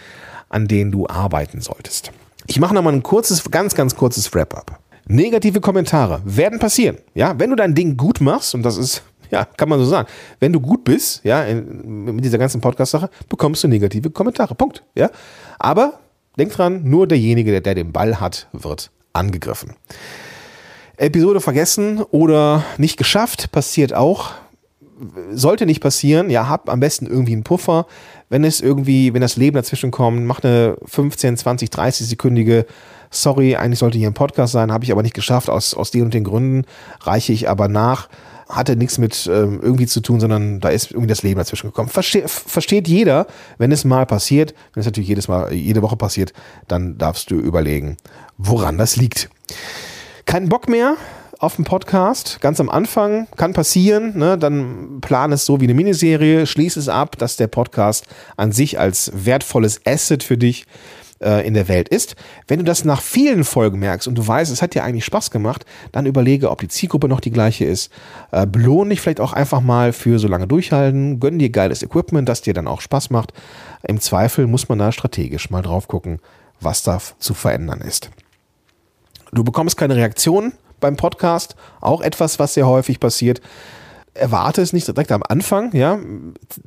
an 0.54 0.68
denen 0.68 0.92
du 0.92 1.08
arbeiten 1.08 1.62
solltest. 1.62 2.12
Ich 2.46 2.60
mache 2.60 2.74
nochmal 2.74 2.94
ein 2.94 3.04
kurzes, 3.04 3.50
ganz, 3.50 3.74
ganz 3.74 3.96
kurzes 3.96 4.34
Wrap-up. 4.34 4.80
Negative 5.08 5.60
Kommentare 5.60 6.22
werden 6.26 6.60
passieren. 6.60 6.98
Ja, 7.14 7.38
wenn 7.40 7.50
du 7.50 7.56
dein 7.56 7.74
Ding 7.74 7.98
gut 7.98 8.22
machst, 8.22 8.54
und 8.54 8.64
das 8.64 8.78
ist, 8.78 9.02
ja, 9.32 9.46
kann 9.46 9.68
man 9.68 9.80
so 9.80 9.86
sagen, 9.86 10.08
wenn 10.40 10.54
du 10.54 10.62
gut 10.62 10.84
bist, 10.84 11.22
ja, 11.24 11.44
in, 11.44 12.06
mit 12.06 12.24
dieser 12.24 12.38
ganzen 12.38 12.62
Podcast-Sache, 12.62 13.10
bekommst 13.28 13.64
du 13.64 13.68
negative 13.68 14.12
Kommentare. 14.12 14.54
Punkt. 14.54 14.84
Ja, 14.96 15.10
aber 15.58 16.00
denk 16.38 16.52
dran, 16.52 16.84
nur 16.84 17.08
derjenige, 17.08 17.52
der, 17.52 17.62
der 17.62 17.76
den 17.76 17.92
Ball 17.92 18.20
hat, 18.20 18.48
wird 18.54 18.92
angegriffen. 19.12 19.74
Episode 20.98 21.42
vergessen 21.42 22.04
oder 22.12 22.64
nicht 22.78 22.98
geschafft, 22.98 23.52
passiert 23.52 23.94
auch 23.94 24.32
sollte 25.32 25.66
nicht 25.66 25.82
passieren. 25.82 26.30
Ja, 26.30 26.48
hab 26.50 26.70
am 26.70 26.80
besten 26.80 27.06
irgendwie 27.06 27.34
einen 27.34 27.44
Puffer. 27.44 27.86
Wenn 28.30 28.44
es 28.44 28.62
irgendwie, 28.62 29.14
wenn 29.14 29.22
das 29.22 29.36
Leben 29.36 29.56
dazwischen 29.56 29.92
kommt, 29.92 30.26
mach 30.26 30.44
eine 30.44 30.78
15, 30.86 31.38
20, 31.38 31.70
30 31.70 32.08
sekündige 32.08 32.66
Sorry, 33.14 33.56
eigentlich 33.56 33.80
sollte 33.80 34.00
hier 34.00 34.08
ein 34.08 34.16
Podcast 34.16 34.54
sein, 34.54 34.72
habe 34.72 34.84
ich 34.84 34.92
aber 34.92 35.04
nicht 35.04 35.14
geschafft, 35.14 35.48
aus, 35.48 35.76
aus 35.76 35.92
den 35.92 36.02
und 36.02 36.16
den 36.16 36.24
Gründen, 36.24 36.66
reiche 37.02 37.32
ich 37.32 37.48
aber 37.48 37.68
nach. 37.68 38.10
Hatte 38.50 38.76
nichts 38.76 38.98
mit 38.98 39.30
ähm, 39.32 39.60
irgendwie 39.62 39.86
zu 39.86 40.02
tun, 40.02 40.20
sondern 40.20 40.60
da 40.60 40.70
ist 40.70 40.92
irgendwie 40.92 41.08
das 41.08 41.22
Leben 41.22 41.38
dazwischen 41.38 41.68
gekommen. 41.68 41.90
Verste 41.90 42.28
versteht 42.28 42.88
jeder, 42.88 43.28
wenn 43.60 43.72
es 43.72 43.86
mal 43.86 44.06
passiert, 44.06 44.56
wenn 44.74 44.82
es 44.82 44.88
natürlich 44.88 45.10
jedes 45.10 45.28
Mal, 45.28 45.54
jede 45.54 45.82
Woche 45.84 45.96
passiert, 45.96 46.34
dann 46.68 46.98
darfst 46.98 47.30
du 47.30 47.36
überlegen, 47.36 47.98
woran 48.38 48.78
das 48.80 48.96
liegt. 48.96 49.30
Kein 50.26 50.50
Bock 50.50 50.68
mehr, 50.68 50.98
auf 51.44 51.58
dem 51.58 51.66
Podcast, 51.66 52.40
ganz 52.40 52.60
am 52.62 52.70
Anfang, 52.70 53.28
kann 53.36 53.52
passieren, 53.52 54.18
ne? 54.18 54.38
dann 54.38 55.02
plan 55.02 55.32
es 55.34 55.46
so 55.46 55.60
wie 55.60 55.66
eine 55.66 55.74
Miniserie, 55.74 56.48
schließ 56.48 56.78
es 56.78 56.88
ab, 56.88 57.18
dass 57.18 57.36
der 57.36 57.48
Podcast 57.48 58.08
an 58.38 58.54
sich 58.54 58.80
als 58.80 59.12
wertvolles 59.14 59.82
Asset 59.86 60.24
für 60.24 60.38
dich 60.38 60.66
äh, 61.20 61.46
in 61.46 61.54
der 61.54 61.68
Welt 61.68 61.90
ist. 61.90 62.16
Wenn 62.48 62.60
du 62.60 62.66
das 62.66 62.86
nach 62.86 63.02
vielen 63.02 63.44
Folgen 63.44 63.80
merkst 63.80 64.08
und 64.08 64.16
du 64.16 64.26
weißt, 64.26 64.54
es 64.54 64.62
hat 64.62 64.74
dir 64.74 64.86
eigentlich 64.86 65.04
Spaß 65.04 65.32
gemacht, 65.32 65.66
dann 65.92 66.06
überlege, 66.06 66.50
ob 66.50 66.62
die 66.62 66.70
Zielgruppe 66.70 67.10
noch 67.10 67.20
die 67.20 67.32
gleiche 67.32 67.66
ist. 67.66 67.92
Äh, 68.32 68.48
belohne 68.48 68.92
dich 68.92 69.02
vielleicht 69.02 69.20
auch 69.20 69.34
einfach 69.34 69.60
mal 69.60 69.92
für 69.92 70.20
so 70.20 70.30
lange 70.30 70.48
durchhalten, 70.48 71.20
gönn 71.20 71.40
dir 71.40 71.50
geiles 71.50 71.84
Equipment, 71.84 72.30
das 72.30 72.42
dir 72.42 72.54
dann 72.54 72.68
auch 72.68 72.80
Spaß 72.80 73.10
macht. 73.10 73.34
Im 73.86 74.00
Zweifel 74.00 74.48
muss 74.48 74.70
man 74.70 74.80
da 74.80 74.94
strategisch 74.94 75.50
mal 75.50 75.62
drauf 75.62 75.90
gucken, 75.90 76.20
was 76.62 76.84
da 76.84 77.02
zu 77.20 77.34
verändern 77.34 77.82
ist. 77.82 78.12
Du 79.34 79.44
bekommst 79.44 79.76
keine 79.76 79.98
Reaktion 79.98 80.54
beim 80.84 80.96
Podcast, 80.96 81.56
auch 81.82 82.02
etwas, 82.02 82.38
was 82.38 82.54
sehr 82.54 82.68
häufig 82.68 83.00
passiert 83.00 83.42
erwarte 84.14 84.62
es 84.62 84.74
nicht 84.74 84.88
direkt 84.88 85.12
am 85.12 85.24
Anfang, 85.28 85.76
ja. 85.76 86.00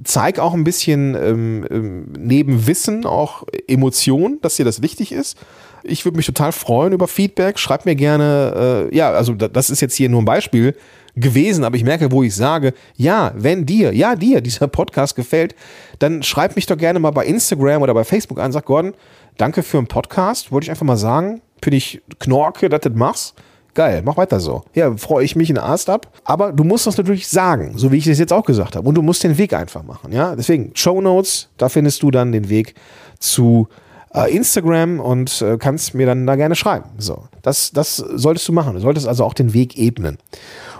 Zeig 0.04 0.38
auch 0.38 0.54
ein 0.54 0.64
bisschen 0.64 1.14
ähm, 1.14 1.66
ähm, 1.70 2.12
neben 2.18 2.66
Wissen 2.66 3.06
auch 3.06 3.44
Emotion, 3.68 4.38
dass 4.42 4.56
dir 4.56 4.64
das 4.64 4.82
wichtig 4.82 5.12
ist. 5.12 5.38
Ich 5.84 6.04
würde 6.04 6.16
mich 6.16 6.26
total 6.26 6.50
freuen 6.50 6.92
über 6.92 7.06
Feedback. 7.06 7.58
Schreib 7.58 7.84
mir 7.86 7.94
gerne, 7.94 8.88
äh, 8.90 8.96
ja, 8.96 9.12
also 9.12 9.34
das 9.34 9.70
ist 9.70 9.80
jetzt 9.80 9.94
hier 9.94 10.08
nur 10.08 10.22
ein 10.22 10.24
Beispiel 10.24 10.74
gewesen, 11.14 11.64
aber 11.64 11.76
ich 11.76 11.84
merke, 11.84 12.10
wo 12.10 12.22
ich 12.22 12.34
sage, 12.34 12.74
ja, 12.96 13.32
wenn 13.36 13.64
dir, 13.64 13.94
ja, 13.94 14.16
dir 14.16 14.40
dieser 14.40 14.66
Podcast 14.66 15.14
gefällt, 15.14 15.54
dann 15.98 16.22
schreib 16.22 16.56
mich 16.56 16.66
doch 16.66 16.76
gerne 16.76 16.98
mal 16.98 17.12
bei 17.12 17.24
Instagram 17.24 17.82
oder 17.82 17.94
bei 17.94 18.04
Facebook 18.04 18.40
an. 18.40 18.50
Sag 18.50 18.64
Gordon, 18.64 18.94
danke 19.38 19.62
für 19.62 19.78
den 19.78 19.86
Podcast. 19.86 20.50
Wollte 20.50 20.64
ich 20.64 20.70
einfach 20.70 20.84
mal 20.84 20.96
sagen. 20.96 21.40
Finde 21.62 21.76
ich 21.76 22.02
knorke, 22.18 22.68
dass 22.68 22.80
du 22.80 22.90
das 22.90 22.98
machst. 22.98 23.34
Geil, 23.76 24.00
mach 24.02 24.16
weiter 24.16 24.40
so. 24.40 24.62
Ja, 24.74 24.96
freue 24.96 25.22
ich 25.22 25.36
mich 25.36 25.50
in 25.50 25.58
Ast 25.58 25.90
ab. 25.90 26.10
Aber 26.24 26.50
du 26.50 26.64
musst 26.64 26.86
das 26.86 26.96
natürlich 26.96 27.28
sagen, 27.28 27.74
so 27.76 27.92
wie 27.92 27.98
ich 27.98 28.06
das 28.06 28.18
jetzt 28.18 28.32
auch 28.32 28.46
gesagt 28.46 28.74
habe. 28.74 28.88
Und 28.88 28.94
du 28.94 29.02
musst 29.02 29.22
den 29.22 29.36
Weg 29.36 29.52
einfach 29.52 29.82
machen. 29.82 30.12
Ja, 30.12 30.34
deswegen 30.34 30.70
Show 30.74 31.02
Notes, 31.02 31.50
da 31.58 31.68
findest 31.68 32.02
du 32.02 32.10
dann 32.10 32.32
den 32.32 32.48
Weg 32.48 32.74
zu 33.18 33.68
äh, 34.14 34.34
Instagram 34.34 34.98
und 34.98 35.42
äh, 35.42 35.58
kannst 35.58 35.94
mir 35.94 36.06
dann 36.06 36.26
da 36.26 36.36
gerne 36.36 36.54
schreiben. 36.54 36.88
So, 36.96 37.24
das, 37.42 37.70
das 37.70 37.96
solltest 37.96 38.48
du 38.48 38.54
machen. 38.54 38.72
Du 38.72 38.80
solltest 38.80 39.06
also 39.06 39.24
auch 39.24 39.34
den 39.34 39.52
Weg 39.52 39.76
ebnen. 39.76 40.16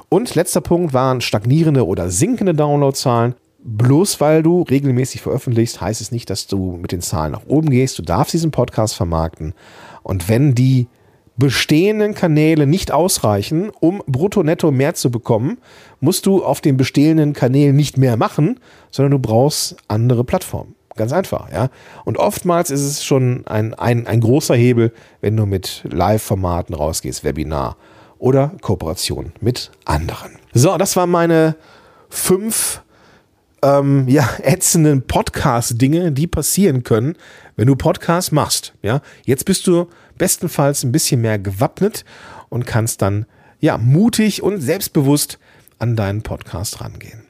Und 0.09 0.35
letzter 0.35 0.63
Punkt 0.63 0.95
waren 0.95 1.21
stagnierende 1.21 1.87
oder 1.87 2.09
sinkende 2.09 2.55
Downloadzahlen. 2.55 3.35
Bloß 3.63 4.23
weil 4.23 4.43
du 4.43 4.63
regelmäßig 4.63 5.21
veröffentlichst, 5.21 5.83
heißt 5.83 6.01
es 6.01 6.13
nicht, 6.13 6.31
dass 6.31 6.47
du 6.47 6.79
mit 6.81 6.93
den 6.93 7.03
Zahlen 7.03 7.33
nach 7.33 7.45
oben 7.47 7.69
gehst. 7.69 7.99
Du 7.99 8.03
darfst 8.03 8.33
diesen 8.33 8.53
Podcast 8.53 8.95
vermarkten. 8.95 9.53
Und 10.03 10.31
wenn 10.31 10.55
die 10.55 10.87
bestehenden 11.37 12.15
Kanäle 12.15 12.67
nicht 12.67 12.93
ausreichen, 12.93 13.71
um 13.81 14.03
brutto 14.07 14.43
netto 14.43 14.71
mehr 14.71 14.95
zu 14.95 15.11
bekommen, 15.11 15.59
musst 16.01 16.27
du 16.27 16.45
auf 16.45 16.61
den 16.61 16.77
bestehenden 16.77 17.33
Kanälen 17.33 17.77
nicht 17.77 17.99
mehr 17.99 18.17
machen, 18.17 18.61
sondern 18.91 19.13
du 19.13 19.19
brauchst 19.19 19.77
andere 19.89 20.25
Plattformen. 20.25 20.75
Ganz 20.97 21.13
einfach, 21.13 21.53
ja. 21.53 21.69
Und 22.07 22.17
oftmals 22.17 22.71
ist 22.71 22.81
es 22.81 23.05
schon 23.05 23.47
ein, 23.47 23.75
ein, 23.75 24.07
ein 24.07 24.21
großer 24.21 24.55
Hebel, 24.55 24.93
wenn 25.21 25.37
du 25.37 25.45
mit 25.45 25.85
Live-Formaten 25.91 26.75
rausgehst, 26.75 27.23
Webinar 27.23 27.77
oder 28.19 28.53
Kooperation 28.63 29.33
mit 29.41 29.71
anderen. 29.85 30.33
So, 30.55 30.77
das 30.79 30.97
waren 30.97 31.11
meine 31.11 31.57
fünf 32.09 32.81
ähm, 33.63 34.09
ja, 34.09 34.27
ätzenden 34.43 35.07
Podcast-Dinge, 35.07 36.13
die 36.13 36.27
passieren 36.27 36.83
können, 36.83 37.17
wenn 37.57 37.67
du 37.67 37.77
Podcast 37.77 38.33
machst. 38.33 38.73
Ja, 38.81 39.03
jetzt 39.25 39.45
bist 39.45 39.67
du 39.67 39.89
bestenfalls 40.19 40.85
ein 40.85 40.93
bisschen 40.93 41.21
mehr 41.21 41.39
gewappnet 41.39 42.05
und 42.49 42.67
kannst 42.67 43.03
dann 43.03 43.27
ja 43.61 43.79
mutig 43.79 44.43
und 44.43 44.61
selbstbewusst 44.61 45.39
an 45.79 45.97
deinen 45.97 46.23
Podcast 46.23 46.81
rangehen. 46.81 47.27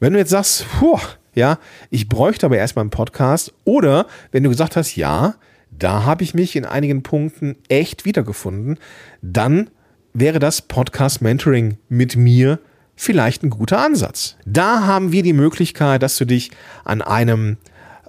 Wenn 0.00 0.12
du 0.12 0.18
jetzt 0.18 0.30
sagst, 0.30 0.66
puh, 0.78 0.98
ja, 1.34 1.58
ich 1.90 2.08
bräuchte 2.08 2.46
aber 2.46 2.56
erstmal 2.56 2.82
einen 2.82 2.90
Podcast 2.90 3.52
oder 3.64 4.06
wenn 4.32 4.42
du 4.42 4.50
gesagt 4.50 4.76
hast, 4.76 4.96
ja, 4.96 5.34
da 5.70 6.04
habe 6.04 6.24
ich 6.24 6.34
mich 6.34 6.56
in 6.56 6.64
einigen 6.64 7.02
Punkten 7.02 7.56
echt 7.68 8.04
wiedergefunden, 8.04 8.78
dann 9.22 9.70
wäre 10.14 10.38
das 10.38 10.62
Podcast 10.62 11.22
Mentoring 11.22 11.78
mit 11.88 12.16
mir 12.16 12.58
vielleicht 12.96 13.44
ein 13.44 13.50
guter 13.50 13.78
Ansatz. 13.78 14.36
Da 14.44 14.84
haben 14.84 15.12
wir 15.12 15.22
die 15.22 15.32
Möglichkeit, 15.32 16.02
dass 16.02 16.16
du 16.16 16.24
dich 16.24 16.50
an 16.84 17.00
einem 17.02 17.56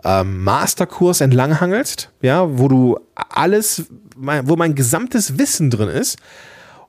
ähm, 0.04 0.44
Masterkurs 0.44 1.22
entlanghangelst, 1.22 2.12
ja, 2.22 2.58
wo 2.58 2.68
du 2.68 3.00
alles, 3.16 3.86
wo 4.16 4.56
mein 4.56 4.76
gesamtes 4.76 5.38
Wissen 5.38 5.70
drin 5.70 5.90
ist 5.90 6.18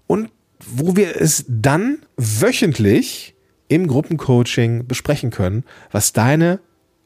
und 0.06 0.30
wo 0.66 0.96
wir 0.96 1.20
es 1.20 1.44
dann 1.48 1.98
wöchentlich 2.16 3.34
im 3.68 3.86
Gruppencoaching 3.86 4.86
besprechen 4.86 5.30
können, 5.30 5.64
was 5.90 6.12
deine 6.12 6.60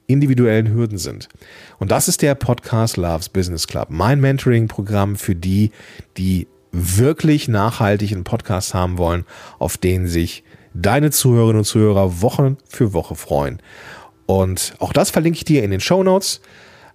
individuellen 0.07 0.73
Hürden 0.73 0.99
sind. 0.99 1.29
Und 1.79 1.90
das 1.90 2.09
ist 2.09 2.23
der 2.23 2.35
Podcast 2.35 2.97
Loves 2.97 3.29
Business 3.29 3.67
Club, 3.67 3.88
mein 3.90 4.21
Mentoring-Programm 4.21 5.17
für 5.17 5.35
die, 5.35 5.71
die 6.17 6.47
wirklich 6.73 7.49
nachhaltig 7.49 8.12
einen 8.12 8.25
Podcast 8.25 8.75
haben 8.75 8.99
wollen, 8.99 9.25
auf 9.59 9.77
den 9.79 10.07
sich 10.07 10.43
deine 10.75 11.11
Zuhörerinnen 11.11 11.59
und 11.59 11.64
Zuhörer 11.64 12.21
Woche 12.21 12.57
für 12.69 12.93
Woche 12.93 13.14
freuen. 13.14 13.61
Und 14.27 14.75
auch 14.79 14.93
das 14.93 15.11
verlinke 15.11 15.39
ich 15.39 15.45
dir 15.45 15.63
in 15.63 15.71
den 15.71 15.81
Show 15.81 16.03
Notes. 16.03 16.41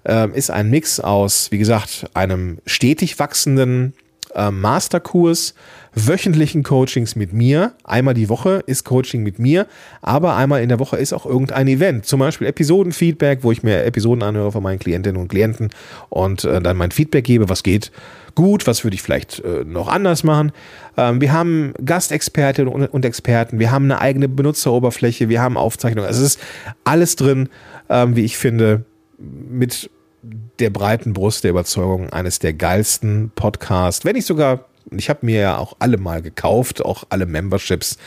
Ähm, 0.06 0.34
ist 0.34 0.50
ein 0.50 0.70
Mix 0.70 1.00
aus, 1.00 1.52
wie 1.52 1.58
gesagt, 1.58 2.10
einem 2.14 2.60
stetig 2.66 3.20
wachsenden 3.20 3.94
äh, 4.36 4.52
Masterkurs, 4.52 5.54
wöchentlichen 5.96 6.64
Coachings 6.64 7.16
mit 7.16 7.34
mir. 7.34 7.74
Einmal 7.84 8.14
die 8.14 8.30
Woche 8.30 8.64
ist 8.66 8.86
Coaching 8.86 9.24
mit 9.24 9.40
mir, 9.40 9.68
aber 10.02 10.36
einmal 10.36 10.62
in 10.62 10.70
der 10.70 10.80
Woche 10.80 10.98
ist 10.98 11.14
auch 11.14 11.26
irgendein 11.26 11.68
Event. 11.68 12.06
Zum 12.06 12.20
Beispiel 12.20 12.48
Episodenfeedback, 12.48 13.44
wo 13.44 13.52
ich 13.52 13.64
mir 13.64 13.84
Episoden 13.84 14.24
anhöre 14.24 14.52
von 14.52 14.64
meinen 14.64 14.80
Klientinnen 14.80 15.20
und 15.20 15.30
Klienten 15.30 15.70
und 16.10 16.44
äh, 16.44 16.62
dann 16.62 16.78
mein 16.78 16.92
Feedback 16.92 17.26
gebe, 17.26 17.50
was 17.50 17.64
geht 17.64 17.92
gut, 18.36 18.68
was 18.68 18.84
würde 18.84 18.96
ich 18.96 19.02
vielleicht 19.02 19.40
äh, 19.40 19.66
noch 19.66 19.88
anders 19.88 20.24
machen. 20.24 20.52
Ähm, 20.96 21.20
wir 21.20 21.34
haben 21.34 21.74
Gastexpertinnen 21.84 22.72
und, 22.72 22.86
und, 22.86 23.04
Experten, 23.04 23.60
wir 23.60 23.72
haben 23.72 23.86
eine 23.86 24.00
eigene 24.00 24.30
Benutzeroberfläche, 24.30 25.28
wir 25.28 25.42
haben 25.42 25.58
Aufzeichnungen. 25.58 26.08
Also 26.08 26.24
es 26.24 26.36
ist 26.36 26.42
alles 26.84 27.16
drin, 27.16 27.50
ähm, 27.90 28.16
wie 28.16 28.24
ich 28.24 28.38
finde, 28.38 28.86
mit 29.18 29.90
der 30.22 30.70
breiten 30.70 31.14
Brust 31.14 31.44
der 31.44 31.52
Überzeugung 31.52 32.12
eines 32.12 32.40
der 32.40 32.54
geilsten 32.54 33.32
Podcasts, 33.36 34.06
wenn 34.06 34.16
nicht 34.16 34.26
sogar, 34.26 34.66
ich 34.92 35.10
habe 35.10 35.26
mir 35.26 35.40
ja 35.40 35.58
auch 35.58 35.76
alle 35.80 35.98
mal 35.98 36.22
gekauft, 36.22 36.84
auch 36.84 37.06
alle 37.10 37.26
Memberships, 37.26 37.98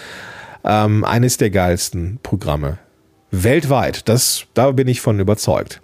ähm, 0.65 1.05
eines 1.05 1.37
der 1.39 1.51
geilsten 1.51 2.19
Programme 2.23 2.79
weltweit. 3.31 4.09
Das, 4.09 4.45
da 4.55 4.71
bin 4.71 4.89
ich 4.89 5.01
von 5.01 5.19
überzeugt. 5.19 5.81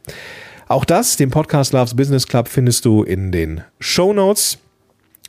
Auch 0.69 0.85
das, 0.85 1.17
den 1.17 1.31
Podcast 1.31 1.73
Loves 1.73 1.97
Business 1.97 2.27
Club, 2.27 2.49
findest 2.49 2.85
du 2.85 3.03
in 3.03 3.33
den 3.33 3.63
Show 3.81 4.13
Notes. 4.13 4.59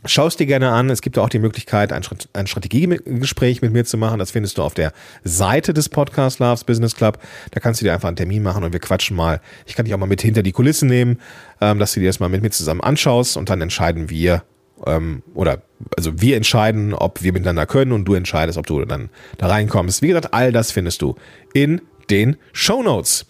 Schau 0.05 0.27
es 0.27 0.37
dir 0.37 0.45
gerne 0.45 0.69
an. 0.69 0.89
Es 0.89 1.01
gibt 1.01 1.17
auch 1.17 1.27
die 1.27 1.39
Möglichkeit, 1.39 1.91
ein, 1.91 2.03
ein 2.33 2.47
Strategiegespräch 2.47 3.61
mit 3.61 3.73
mir 3.73 3.83
zu 3.83 3.97
machen. 3.97 4.17
Das 4.17 4.31
findest 4.31 4.57
du 4.57 4.63
auf 4.63 4.73
der 4.73 4.93
Seite 5.25 5.73
des 5.73 5.89
Podcast 5.89 6.39
Loves 6.39 6.63
Business 6.63 6.95
Club. 6.95 7.19
Da 7.51 7.59
kannst 7.59 7.81
du 7.81 7.85
dir 7.85 7.93
einfach 7.93 8.07
einen 8.07 8.15
Termin 8.15 8.41
machen 8.41 8.63
und 8.63 8.71
wir 8.71 8.79
quatschen 8.79 9.17
mal. 9.17 9.41
Ich 9.65 9.75
kann 9.75 9.83
dich 9.85 9.93
auch 9.93 9.99
mal 9.99 10.05
mit 10.05 10.21
hinter 10.21 10.41
die 10.41 10.53
Kulissen 10.53 10.87
nehmen, 10.87 11.19
ähm, 11.59 11.79
dass 11.79 11.93
du 11.93 11.99
dir 11.99 12.07
das 12.07 12.21
mal 12.21 12.29
mit 12.29 12.41
mir 12.41 12.49
zusammen 12.49 12.79
anschaust 12.79 13.35
und 13.35 13.49
dann 13.49 13.59
entscheiden 13.59 14.09
wir, 14.09 14.43
ähm, 14.87 15.21
oder 15.33 15.63
also 15.97 16.21
wir 16.21 16.37
entscheiden, 16.37 16.93
ob 16.93 17.21
wir 17.21 17.33
miteinander 17.33 17.65
können 17.65 17.91
und 17.91 18.05
du 18.05 18.13
entscheidest, 18.13 18.57
ob 18.57 18.67
du 18.67 18.85
dann 18.85 19.09
da 19.37 19.47
reinkommst. 19.47 20.01
Wie 20.01 20.07
gesagt, 20.07 20.33
all 20.33 20.53
das 20.53 20.71
findest 20.71 21.01
du 21.01 21.15
in 21.53 21.81
den 22.09 22.37
Show 22.53 22.81
Notes. 22.81 23.25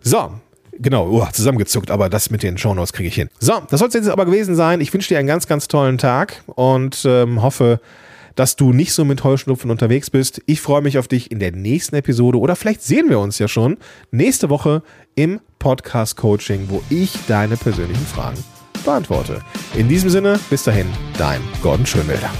So, 0.00 0.34
Genau, 0.78 1.08
oh, 1.08 1.26
zusammengezuckt, 1.30 1.90
aber 1.90 2.08
das 2.08 2.30
mit 2.30 2.42
den 2.42 2.56
Shownotes 2.56 2.92
kriege 2.92 3.08
ich 3.08 3.14
hin. 3.14 3.28
So, 3.38 3.60
das 3.68 3.80
soll 3.80 3.88
es 3.88 3.94
jetzt 3.94 4.08
aber 4.08 4.24
gewesen 4.24 4.54
sein. 4.54 4.80
Ich 4.80 4.92
wünsche 4.92 5.08
dir 5.08 5.18
einen 5.18 5.28
ganz, 5.28 5.46
ganz 5.46 5.68
tollen 5.68 5.98
Tag 5.98 6.42
und 6.46 7.04
ähm, 7.04 7.42
hoffe, 7.42 7.80
dass 8.34 8.56
du 8.56 8.72
nicht 8.72 8.92
so 8.92 9.04
mit 9.04 9.24
Heuschnupfen 9.24 9.70
unterwegs 9.70 10.10
bist. 10.10 10.40
Ich 10.46 10.60
freue 10.60 10.82
mich 10.82 10.98
auf 10.98 11.08
dich 11.08 11.30
in 11.30 11.38
der 11.38 11.52
nächsten 11.52 11.96
Episode 11.96 12.38
oder 12.38 12.56
vielleicht 12.56 12.82
sehen 12.82 13.10
wir 13.10 13.18
uns 13.18 13.38
ja 13.38 13.48
schon 13.48 13.76
nächste 14.10 14.48
Woche 14.50 14.82
im 15.14 15.40
Podcast 15.58 16.16
Coaching, 16.16 16.66
wo 16.68 16.82
ich 16.88 17.12
deine 17.28 17.56
persönlichen 17.56 18.06
Fragen 18.06 18.42
beantworte. 18.84 19.40
In 19.74 19.88
diesem 19.88 20.10
Sinne, 20.10 20.40
bis 20.50 20.64
dahin, 20.64 20.86
dein 21.18 21.40
Gordon 21.62 21.86
Schönwälder. 21.86 22.30